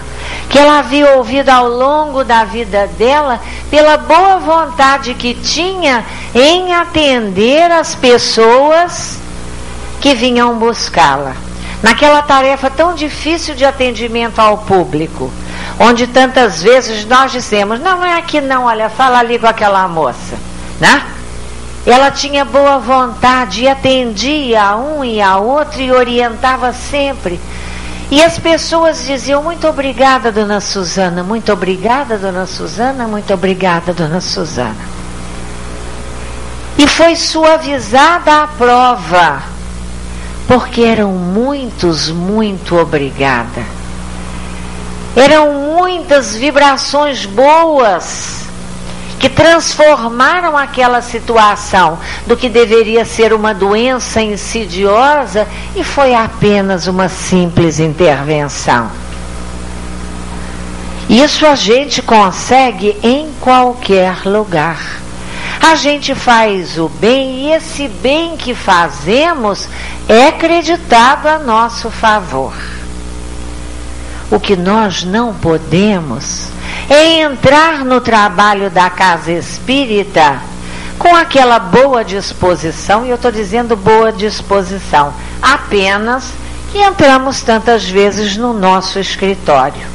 [0.49, 6.73] que ela havia ouvido ao longo da vida dela, pela boa vontade que tinha em
[6.73, 9.17] atender as pessoas
[9.99, 11.33] que vinham buscá-la.
[11.81, 15.29] Naquela tarefa tão difícil de atendimento ao público,
[15.77, 19.85] onde tantas vezes nós dissemos: não, não é aqui não, olha, fala ali com aquela
[19.89, 20.37] moça,
[20.79, 21.03] né?
[21.85, 27.39] Ela tinha boa vontade e atendia a um e a outro e orientava sempre.
[28.09, 34.21] E as pessoas diziam: Muito obrigada, dona Suzana, muito obrigada, dona Suzana, muito obrigada, dona
[34.21, 34.93] Suzana.
[36.77, 39.43] E foi suavizada a prova,
[40.47, 43.61] porque eram muitos, muito obrigada.
[45.15, 48.42] Eram muitas vibrações boas
[49.23, 51.97] que transformaram aquela situação
[52.27, 55.47] do que deveria ser uma doença insidiosa
[55.77, 58.91] e foi apenas uma simples intervenção.
[61.09, 64.99] Isso a gente consegue em qualquer lugar.
[65.61, 69.69] A gente faz o bem e esse bem que fazemos
[70.09, 72.53] é acreditado a nosso favor.
[74.33, 76.47] O que nós não podemos
[76.89, 80.41] é entrar no trabalho da casa espírita
[80.97, 86.31] com aquela boa disposição, e eu estou dizendo boa disposição, apenas
[86.71, 89.85] que entramos tantas vezes no nosso escritório.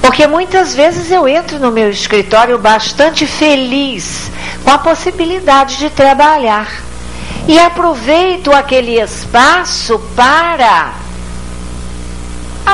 [0.00, 4.30] Porque muitas vezes eu entro no meu escritório bastante feliz
[4.64, 6.80] com a possibilidade de trabalhar.
[7.46, 11.01] E aproveito aquele espaço para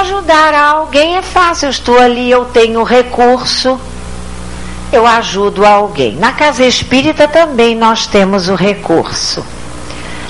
[0.01, 1.17] ajudar alguém.
[1.17, 3.79] É fácil, eu estou ali, eu tenho recurso,
[4.93, 6.17] eu ajudo alguém.
[6.17, 9.45] Na casa espírita também nós temos o recurso.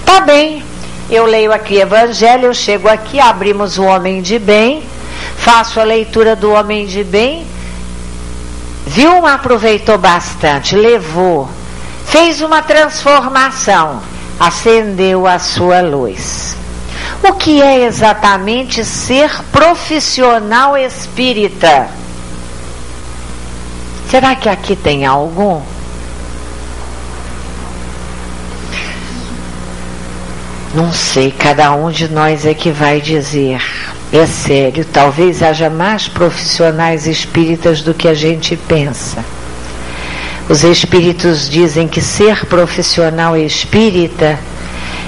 [0.04, 0.64] Tá bem,
[1.10, 4.82] eu leio aqui Evangelho, eu chego aqui, abrimos o Homem de Bem,
[5.36, 7.46] faço a leitura do Homem de Bem.
[8.86, 11.48] Viu, aproveitou bastante, levou,
[12.06, 14.00] fez uma transformação,
[14.40, 16.56] acendeu a sua luz.
[17.22, 21.88] O que é exatamente ser profissional espírita?
[24.10, 25.60] Será que aqui tem algum?
[30.74, 33.62] Não sei, cada um de nós é que vai dizer.
[34.12, 39.24] É sério, talvez haja mais profissionais espíritas do que a gente pensa.
[40.48, 44.38] Os espíritos dizem que ser profissional espírita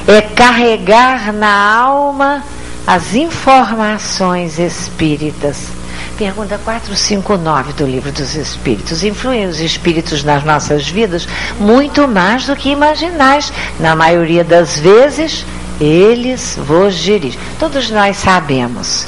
[0.06, 2.42] é carregar na alma
[2.86, 5.80] as informações espíritas
[6.20, 9.02] Pergunta 459 do Livro dos Espíritos.
[9.02, 11.26] Influem os espíritos nas nossas vidas
[11.58, 13.50] muito mais do que imaginais.
[13.78, 15.46] Na maioria das vezes,
[15.80, 17.40] eles vos dirigem.
[17.58, 19.06] Todos nós sabemos.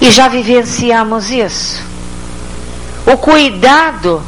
[0.00, 1.82] E já vivenciamos isso.
[3.04, 4.22] O cuidado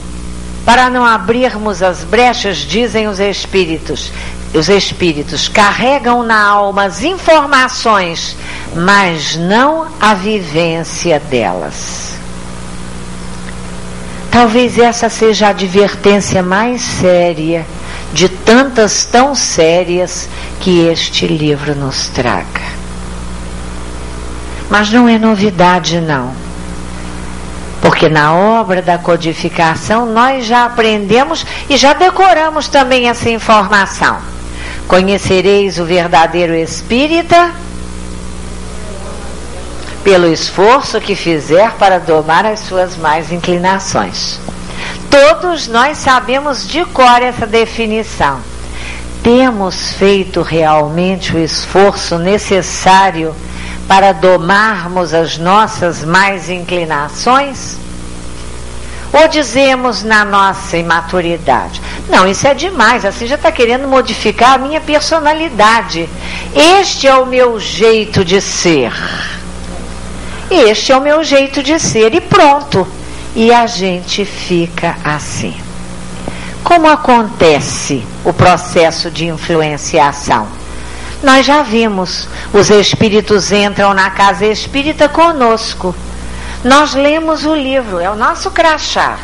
[0.65, 4.11] para não abrirmos as brechas, dizem os espíritos.
[4.57, 8.35] Os espíritos carregam na alma as informações,
[8.75, 12.15] mas não a vivência delas.
[14.31, 17.67] Talvez essa seja a advertência mais séria
[18.15, 20.27] de tantas tão sérias
[20.59, 22.63] que este livro nos traga.
[24.71, 26.33] Mas não é novidade, não.
[27.83, 34.36] Porque na obra da codificação nós já aprendemos e já decoramos também essa informação.
[34.89, 37.53] Conhecereis o verdadeiro espírita
[40.05, 44.39] pelo esforço que fizer para domar as suas mais inclinações.
[45.11, 48.41] Todos nós sabemos de cor essa definição.
[49.23, 53.35] Temos feito realmente o esforço necessário
[53.89, 57.77] para domarmos as nossas mais inclinações?
[59.13, 64.59] Ou dizemos na nossa imaturidade: não, isso é demais, assim já está querendo modificar a
[64.59, 66.09] minha personalidade.
[66.55, 68.93] Este é o meu jeito de ser.
[70.51, 72.87] Este é o meu jeito de ser e pronto.
[73.35, 75.55] E a gente fica assim.
[76.63, 80.49] Como acontece o processo de influenciação?
[81.23, 85.95] Nós já vimos, os espíritos entram na casa espírita conosco.
[86.67, 89.19] Nós lemos o livro, é o nosso crachá.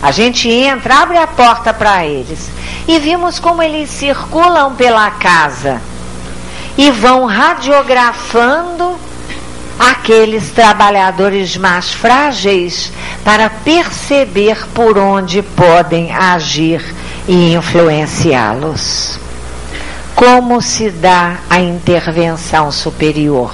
[0.00, 2.48] A gente entra, abre a porta para eles
[2.88, 5.82] e vimos como eles circulam pela casa
[6.78, 8.98] e vão radiografando
[9.78, 12.90] aqueles trabalhadores mais frágeis
[13.22, 16.82] para perceber por onde podem agir
[17.28, 19.18] e influenciá-los.
[20.14, 23.52] Como se dá a intervenção superior?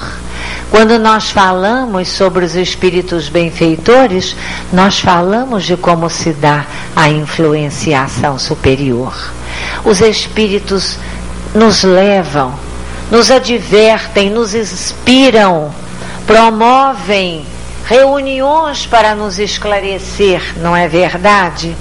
[0.70, 4.36] Quando nós falamos sobre os espíritos benfeitores,
[4.72, 9.14] nós falamos de como se dá a influenciação superior.
[9.84, 10.98] Os espíritos
[11.54, 12.54] nos levam,
[13.10, 15.72] nos advertem, nos inspiram
[16.28, 17.46] promovem
[17.86, 21.74] reuniões para nos esclarecer, não é verdade?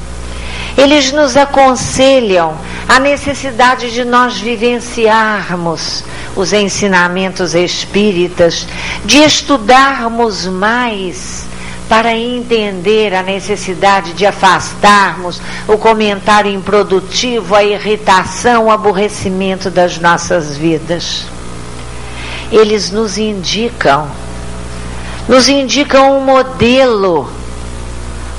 [0.78, 2.58] Eles nos aconselham
[2.88, 6.02] a necessidade de nós vivenciarmos
[6.38, 8.68] os ensinamentos espíritas,
[9.04, 11.46] de estudarmos mais
[11.90, 20.56] para entender a necessidade de afastarmos o comentário improdutivo, a irritação, o aborrecimento das nossas
[20.56, 21.26] vidas.
[22.52, 24.08] Eles nos indicam
[25.28, 27.30] nos indicam um modelo,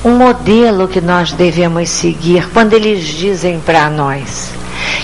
[0.03, 4.49] um modelo que nós devemos seguir quando eles dizem para nós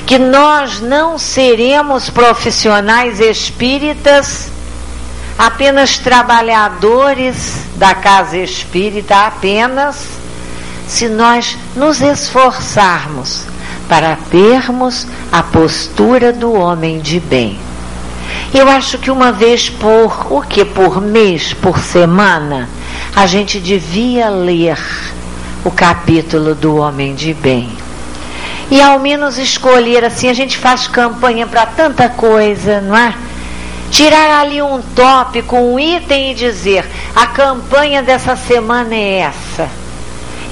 [0.05, 4.51] que nós não seremos profissionais espíritas,
[5.37, 10.07] apenas trabalhadores da casa espírita, apenas
[10.87, 13.41] se nós nos esforçarmos
[13.89, 17.59] para termos a postura do homem de bem
[18.53, 20.63] Eu acho que uma vez por, o que?
[20.63, 22.69] Por mês, por semana,
[23.15, 24.77] a gente devia ler
[25.63, 27.84] o capítulo do Homem de Bem.
[28.69, 33.13] E ao menos escolher assim, a gente faz campanha para tanta coisa, não é?
[33.91, 36.85] Tirar ali um tópico, um item e dizer:
[37.15, 39.69] a campanha dessa semana é essa.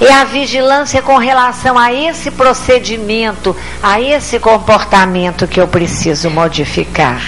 [0.00, 7.22] É a vigilância com relação a esse procedimento, a esse comportamento que eu preciso modificar.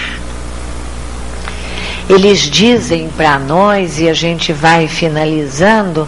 [2.09, 6.07] Eles dizem para nós, e a gente vai finalizando,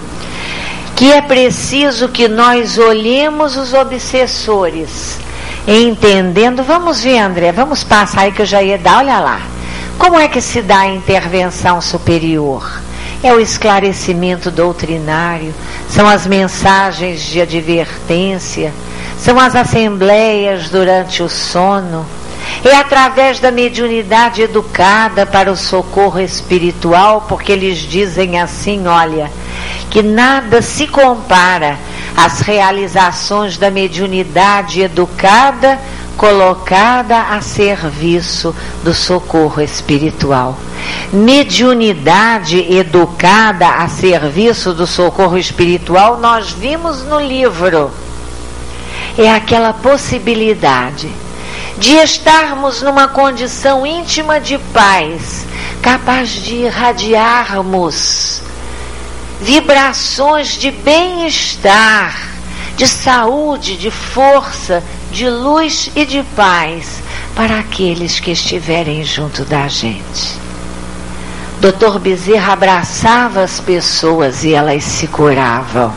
[0.99, 5.17] que é preciso que nós olhemos os obsessores,
[5.65, 6.61] entendendo.
[6.61, 9.41] Vamos ver, André, vamos passar aí que eu já ia dar, olha lá.
[9.97, 12.81] Como é que se dá a intervenção superior?
[13.23, 15.55] É o esclarecimento doutrinário,
[15.89, 18.73] são as mensagens de advertência,
[19.17, 22.05] são as assembleias durante o sono
[22.63, 29.31] é através da mediunidade educada para o socorro espiritual, porque eles dizem assim: olha,
[29.89, 31.77] que nada se compara
[32.15, 35.79] às realizações da mediunidade educada
[36.17, 38.53] colocada a serviço
[38.83, 40.57] do socorro espiritual.
[41.13, 47.89] Mediunidade educada a serviço do socorro espiritual, nós vimos no livro.
[49.17, 51.09] É aquela possibilidade
[51.79, 55.45] de estarmos numa condição íntima de paz,
[55.81, 58.41] capaz de irradiarmos
[59.39, 62.13] vibrações de bem-estar,
[62.75, 67.01] de saúde, de força, de luz e de paz
[67.35, 70.37] para aqueles que estiverem junto da gente.
[71.61, 71.99] Dr.
[71.99, 75.93] Bezerra abraçava as pessoas e elas se curavam,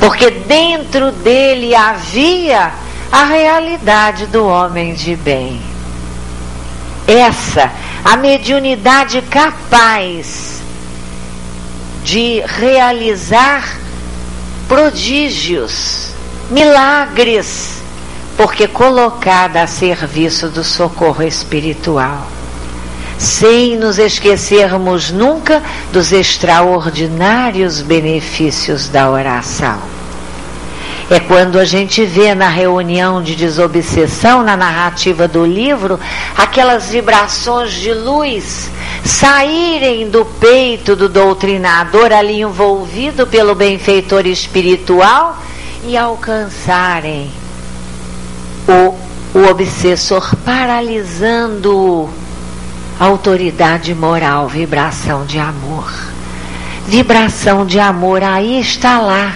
[0.00, 2.72] porque dentro dele havia
[3.12, 5.60] a realidade do homem de bem.
[7.06, 7.70] Essa,
[8.02, 10.62] a mediunidade capaz
[12.02, 13.78] de realizar
[14.66, 16.08] prodígios,
[16.50, 17.82] milagres,
[18.34, 22.26] porque colocada a serviço do socorro espiritual.
[23.18, 25.62] Sem nos esquecermos nunca
[25.92, 29.91] dos extraordinários benefícios da oração.
[31.12, 36.00] É quando a gente vê na reunião de desobsessão, na narrativa do livro,
[36.34, 38.70] aquelas vibrações de luz
[39.04, 45.36] saírem do peito do doutrinador ali envolvido pelo benfeitor espiritual
[45.84, 47.30] e alcançarem
[48.66, 52.08] o, o obsessor, paralisando
[52.98, 55.92] autoridade moral, vibração de amor.
[56.86, 59.34] Vibração de amor, aí está lá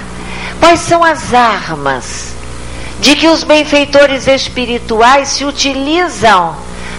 [0.60, 2.34] Quais são as armas
[3.00, 6.56] de que os benfeitores espirituais se utilizam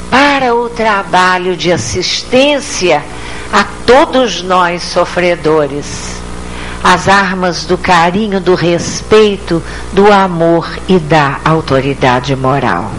[0.10, 3.04] para o trabalho de assistência
[3.52, 6.18] a todos nós sofredores?
[6.84, 9.62] As armas do carinho, do respeito,
[9.92, 12.92] do amor e da autoridade moral.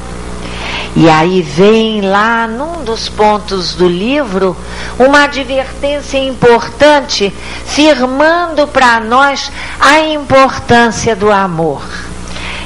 [0.96, 4.56] E aí vem lá num dos pontos do livro
[4.98, 7.32] uma advertência importante,
[7.66, 11.82] firmando para nós a importância do amor.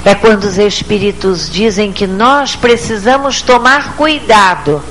[0.05, 4.83] É quando os espíritos dizem que nós precisamos tomar cuidado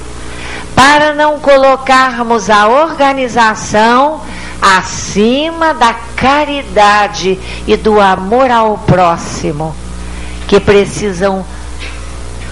[0.76, 4.22] para não colocarmos a organização
[4.62, 9.76] acima da caridade e do amor ao próximo,
[10.48, 11.44] que precisam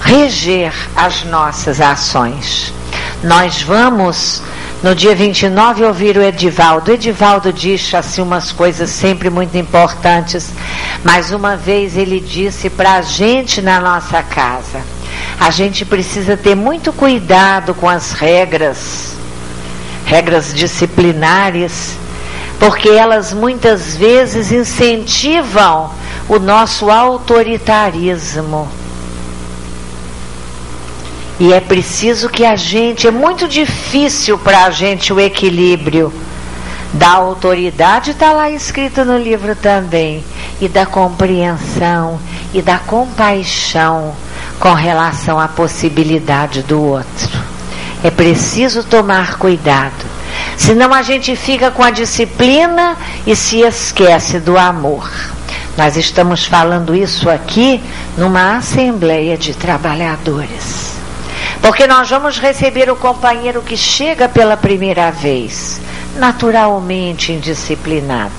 [0.01, 2.73] reger as nossas ações.
[3.23, 4.41] Nós vamos
[4.81, 6.89] no dia 29 ouvir o Edivaldo.
[6.89, 10.51] O Edivaldo diz assim umas coisas sempre muito importantes,
[11.03, 14.81] mas uma vez ele disse para a gente na nossa casa:
[15.39, 19.13] a gente precisa ter muito cuidado com as regras,
[20.05, 21.97] regras disciplinares,
[22.57, 25.91] porque elas muitas vezes incentivam
[26.29, 28.69] o nosso autoritarismo
[31.39, 36.11] e é preciso que a gente, é muito difícil para a gente o equilíbrio
[36.91, 40.23] da autoridade, está lá escrito no livro também,
[40.59, 42.19] e da compreensão
[42.53, 44.13] e da compaixão
[44.59, 47.39] com relação à possibilidade do outro.
[48.03, 50.05] É preciso tomar cuidado,
[50.57, 55.09] senão a gente fica com a disciplina e se esquece do amor.
[55.77, 57.81] Nós estamos falando isso aqui
[58.17, 60.98] numa assembleia de trabalhadores.
[61.61, 65.79] Porque nós vamos receber o companheiro que chega pela primeira vez,
[66.15, 68.33] naturalmente indisciplinado.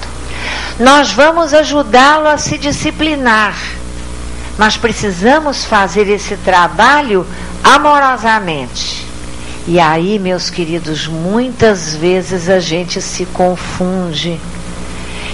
[0.78, 3.54] Nós vamos ajudá-lo a se disciplinar,
[4.56, 7.26] mas precisamos fazer esse trabalho
[7.62, 9.06] amorosamente.
[9.66, 14.40] E aí, meus queridos, muitas vezes a gente se confunde.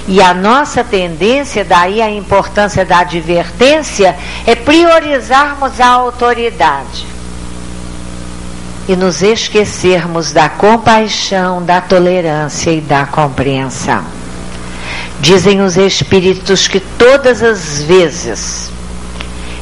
[0.09, 7.16] E a nossa tendência, daí a importância da advertência, é priorizarmos a autoridade
[8.89, 14.05] e nos esquecermos da compaixão, da tolerância e da compreensão.
[15.21, 18.71] Dizem os Espíritos que todas as vezes,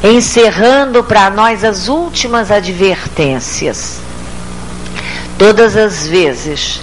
[0.03, 4.01] encerrando para nós as últimas advertências,
[5.39, 6.81] todas as vezes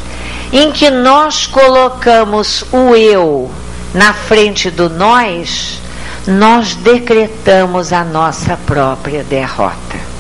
[0.52, 3.50] em que nós colocamos o eu
[3.94, 5.80] na frente do nós,
[6.28, 10.11] nós decretamos a nossa própria derrota.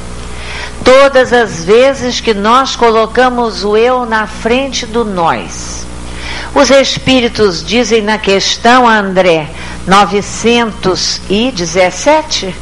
[0.83, 5.85] Todas as vezes que nós colocamos o eu na frente do nós.
[6.53, 9.47] Os espíritos dizem na questão, André,
[9.87, 12.53] 917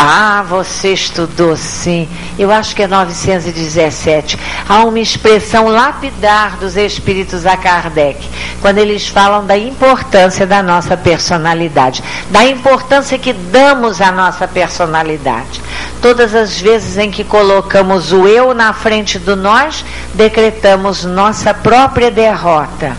[0.00, 2.08] ah, você estudou sim.
[2.38, 4.38] Eu acho que é 917.
[4.68, 8.24] Há uma expressão lapidar dos espíritos a Kardec,
[8.62, 12.00] quando eles falam da importância da nossa personalidade,
[12.30, 15.60] da importância que damos à nossa personalidade.
[16.00, 19.84] Todas as vezes em que colocamos o eu na frente do nós,
[20.14, 22.96] decretamos nossa própria derrota.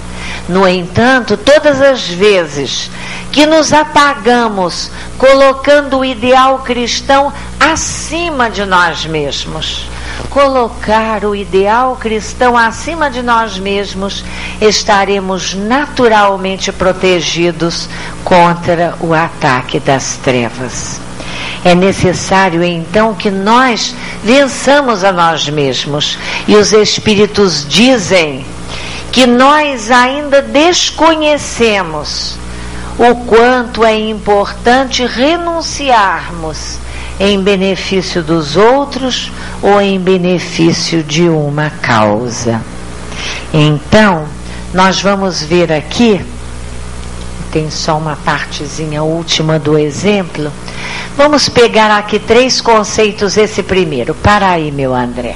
[0.49, 2.89] No entanto, todas as vezes
[3.31, 9.87] que nos apagamos colocando o ideal cristão acima de nós mesmos.
[10.29, 14.23] Colocar o ideal cristão acima de nós mesmos,
[14.59, 17.87] estaremos naturalmente protegidos
[18.23, 21.08] contra o ataque das trevas.
[21.63, 26.17] É necessário então que nós vençamos a nós mesmos.
[26.47, 28.45] E os Espíritos dizem
[29.11, 32.37] que nós ainda desconhecemos
[32.97, 36.77] o quanto é importante renunciarmos
[37.19, 39.31] em benefício dos outros
[39.61, 42.61] ou em benefício de uma causa.
[43.53, 44.25] Então,
[44.73, 46.21] nós vamos ver aqui,
[47.51, 50.51] tem só uma partezinha última do exemplo.
[51.15, 54.13] Vamos pegar aqui três conceitos, esse primeiro.
[54.15, 55.35] Para aí, meu André.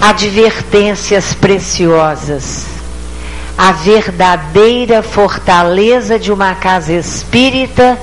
[0.00, 2.80] Advertências preciosas
[3.60, 7.98] a verdadeira fortaleza de uma casa espírita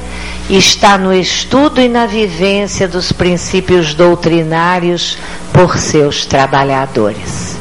[0.47, 5.17] está no estudo e na vivência dos princípios doutrinários
[5.51, 7.57] por seus trabalhadores.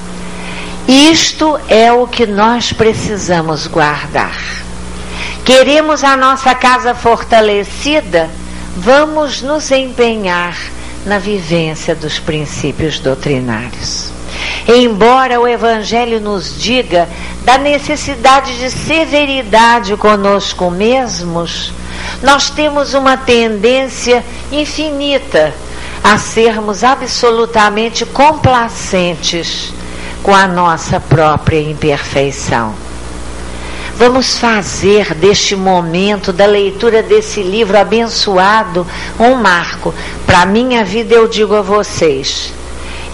[0.87, 4.66] Isto é o que nós precisamos guardar.
[5.47, 8.29] Queremos a nossa casa fortalecida?
[8.79, 10.59] Vamos nos empenhar
[11.07, 14.11] na vivência dos princípios doutrinários.
[14.67, 17.09] Embora o Evangelho nos diga
[17.45, 21.73] da necessidade de severidade conosco mesmos,
[22.25, 25.55] nós temos uma tendência infinita
[26.03, 29.73] a sermos absolutamente complacentes
[30.25, 32.86] com a nossa própria imperfeição.
[33.99, 38.87] Vamos fazer deste momento da leitura desse livro abençoado
[39.19, 39.95] um marco.
[40.27, 42.53] Para a minha vida, eu digo a vocês: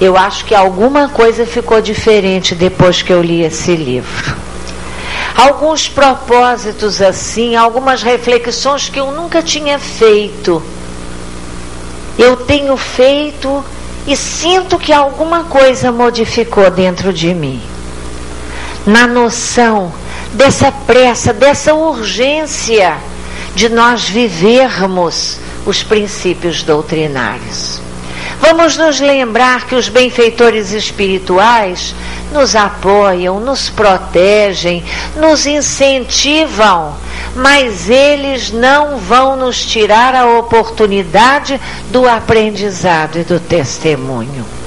[0.00, 4.34] eu acho que alguma coisa ficou diferente depois que eu li esse livro.
[5.36, 10.60] Alguns propósitos assim, algumas reflexões que eu nunca tinha feito.
[12.18, 13.64] Eu tenho feito
[14.04, 17.62] e sinto que alguma coisa modificou dentro de mim.
[18.84, 20.01] Na noção
[20.34, 22.96] dessa pressa, dessa urgência
[23.54, 27.80] de nós vivermos os princípios doutrinários.
[28.40, 31.94] Vamos nos lembrar que os benfeitores espirituais
[32.32, 34.82] nos apoiam, nos protegem,
[35.16, 36.96] nos incentivam,
[37.36, 41.60] mas eles não vão nos tirar a oportunidade
[41.90, 44.61] do aprendizado e do testemunho.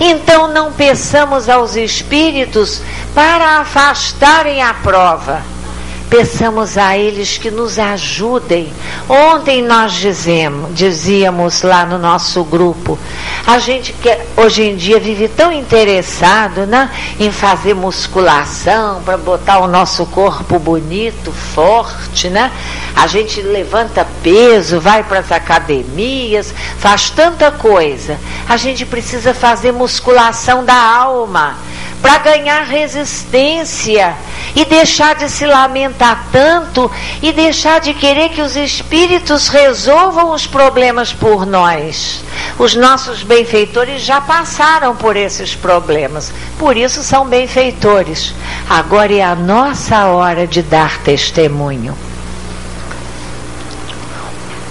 [0.00, 2.82] Então não peçamos aos espíritos
[3.14, 5.57] para afastarem a prova
[6.08, 8.72] peçamos a eles que nos ajudem.
[9.08, 12.98] Ontem nós dizemos, dizíamos lá no nosso grupo,
[13.46, 19.60] a gente que hoje em dia vive tão interessado né, em fazer musculação para botar
[19.60, 22.50] o nosso corpo bonito, forte, né?
[22.94, 28.18] A gente levanta peso, vai para as academias, faz tanta coisa.
[28.48, 31.56] A gente precisa fazer musculação da alma
[32.00, 34.14] para ganhar resistência
[34.54, 36.90] e deixar de se lamentar tanto
[37.22, 42.24] e deixar de querer que os espíritos resolvam os problemas por nós.
[42.58, 48.34] Os nossos benfeitores já passaram por esses problemas, por isso são benfeitores.
[48.68, 51.96] Agora é a nossa hora de dar testemunho.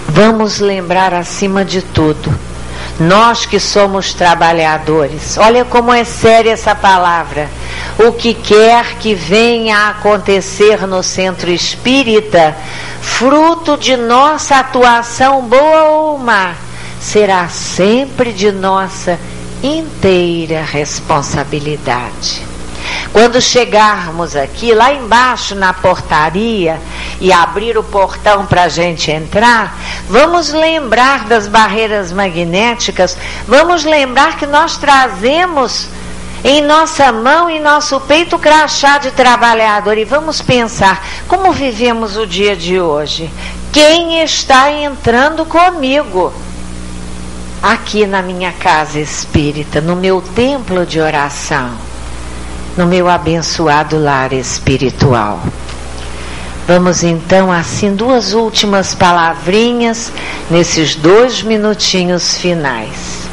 [0.08, 2.47] Vamos lembrar acima de tudo
[2.98, 7.48] Nós que somos trabalhadores, olha como é séria essa palavra.
[7.96, 12.56] O que quer que venha a acontecer no centro espírita,
[13.00, 16.54] fruto de nossa atuação boa ou má,
[17.00, 19.18] será sempre de nossa
[19.62, 22.47] inteira responsabilidade.
[23.12, 26.80] Quando chegarmos aqui, lá embaixo na portaria,
[27.20, 29.76] e abrir o portão para a gente entrar,
[30.08, 35.88] vamos lembrar das barreiras magnéticas, vamos lembrar que nós trazemos
[36.44, 42.26] em nossa mão e nosso peito crachá de trabalhador e vamos pensar como vivemos o
[42.26, 43.28] dia de hoje.
[43.72, 46.32] Quem está entrando comigo?
[47.60, 51.72] Aqui na minha casa espírita, no meu templo de oração,
[52.78, 55.42] no meu abençoado lar espiritual.
[56.64, 60.12] Vamos então, assim, duas últimas palavrinhas
[60.48, 63.28] nesses dois minutinhos finais.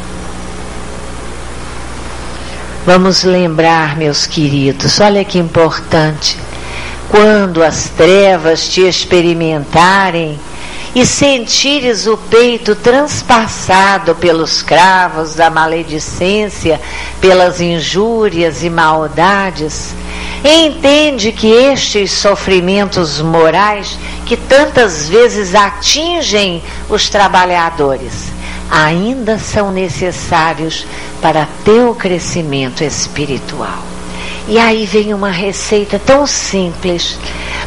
[2.87, 6.39] Vamos lembrar, meus queridos, olha que importante.
[7.07, 10.39] Quando as trevas te experimentarem
[10.95, 16.79] e sentires o peito transpassado pelos cravos da maledicência,
[17.19, 19.93] pelas injúrias e maldades,
[20.41, 28.33] entende que estes sofrimentos morais que tantas vezes atingem os trabalhadores
[28.71, 30.87] ainda são necessários
[31.21, 33.83] para teu crescimento espiritual.
[34.47, 37.17] E aí vem uma receita tão simples,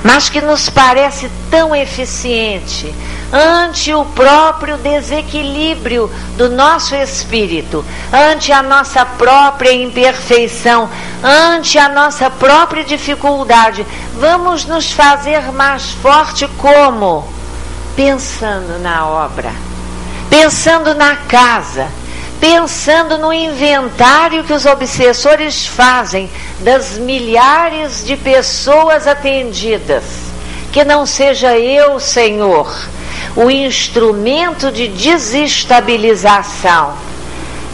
[0.03, 2.95] mas que nos parece tão eficiente
[3.33, 10.89] ante o próprio desequilíbrio do nosso espírito, ante a nossa própria imperfeição,
[11.23, 13.87] ante a nossa própria dificuldade.
[14.15, 17.27] Vamos nos fazer mais forte como?
[17.95, 19.69] Pensando na obra
[20.29, 21.89] pensando na casa,
[22.41, 26.31] pensando no inventário que os obsessores fazem
[26.61, 30.28] das milhares de pessoas atendidas.
[30.73, 32.71] Que não seja eu, Senhor,
[33.35, 37.09] o instrumento de desestabilização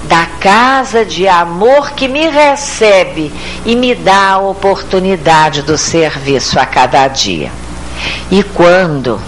[0.04, 3.32] da casa de amor que me recebe
[3.64, 7.50] e me dá a oportunidade do serviço a cada dia.
[8.30, 9.20] E quando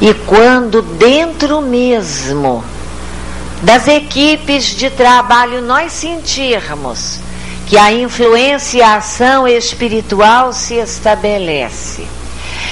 [0.00, 2.62] e quando dentro mesmo
[3.62, 7.18] das equipes de trabalho nós sentirmos
[7.66, 12.06] que a influência e a ação espiritual se estabelece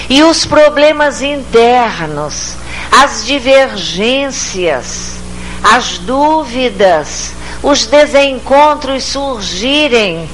[0.09, 2.55] e os problemas internos,
[2.91, 5.17] as divergências,
[5.63, 10.29] as dúvidas, os desencontros surgirem,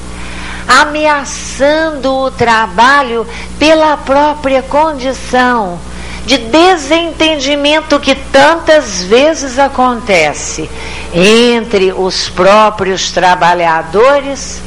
[0.69, 3.27] ameaçando o trabalho
[3.59, 5.79] pela própria condição
[6.27, 10.71] de desentendimento que tantas vezes acontece
[11.13, 14.61] entre os próprios trabalhadores,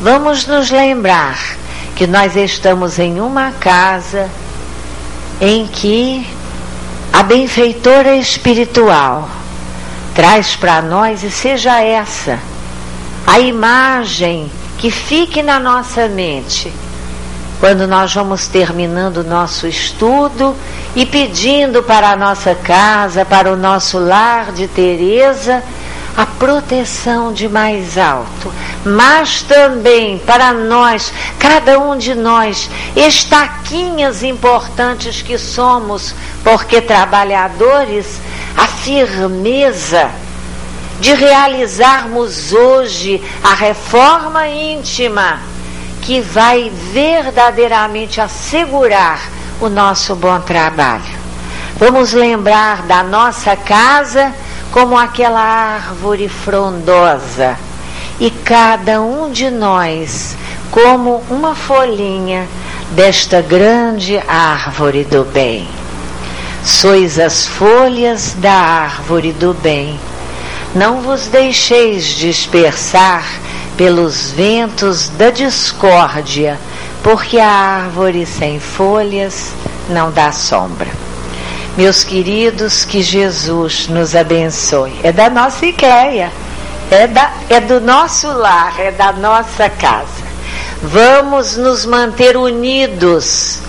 [0.00, 1.38] vamos nos lembrar
[1.96, 4.28] que nós estamos em uma casa
[5.40, 6.26] em que
[7.12, 9.28] a benfeitora espiritual
[10.14, 12.38] traz para nós e seja essa
[13.26, 16.72] a imagem que fique na nossa mente
[17.60, 20.54] quando nós vamos terminando o nosso estudo
[20.94, 25.62] e pedindo para a nossa casa, para o nosso lar de Teresa,
[26.18, 28.52] a proteção de mais alto,
[28.84, 36.12] mas também para nós, cada um de nós, estaquinhas importantes que somos,
[36.42, 38.20] porque trabalhadores,
[38.56, 40.10] a firmeza
[40.98, 45.38] de realizarmos hoje a reforma íntima
[46.02, 49.20] que vai verdadeiramente assegurar
[49.60, 51.16] o nosso bom trabalho.
[51.76, 54.34] Vamos lembrar da nossa casa
[54.70, 57.56] como aquela árvore frondosa
[58.20, 60.36] e cada um de nós
[60.70, 62.46] como uma folhinha
[62.90, 65.68] desta grande árvore do bem.
[66.64, 69.98] Sois as folhas da árvore do bem.
[70.74, 73.24] Não vos deixeis dispersar
[73.76, 76.58] pelos ventos da discórdia
[77.02, 79.52] porque a árvore sem folhas
[79.88, 81.07] não dá sombra.
[81.78, 84.98] Meus queridos, que Jesus nos abençoe.
[85.00, 86.28] É da nossa igreja,
[86.90, 90.26] é, da, é do nosso lar, é da nossa casa.
[90.82, 93.60] Vamos nos manter unidos,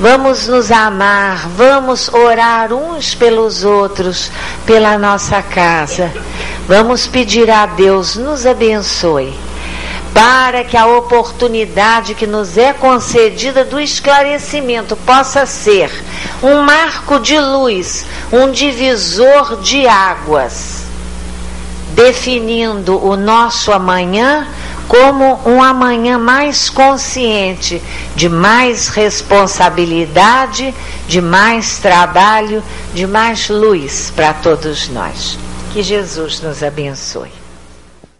[0.00, 4.30] vamos nos amar, vamos orar uns pelos outros,
[4.64, 6.10] pela nossa casa.
[6.66, 9.47] Vamos pedir a Deus, nos abençoe
[10.12, 15.90] para que a oportunidade que nos é concedida do esclarecimento possa ser
[16.42, 20.84] um marco de luz, um divisor de águas,
[21.94, 24.46] definindo o nosso amanhã
[24.88, 27.80] como um amanhã mais consciente,
[28.16, 30.74] de mais responsabilidade,
[31.06, 32.64] de mais trabalho,
[32.94, 35.38] de mais luz para todos nós.
[35.72, 37.37] Que Jesus nos abençoe.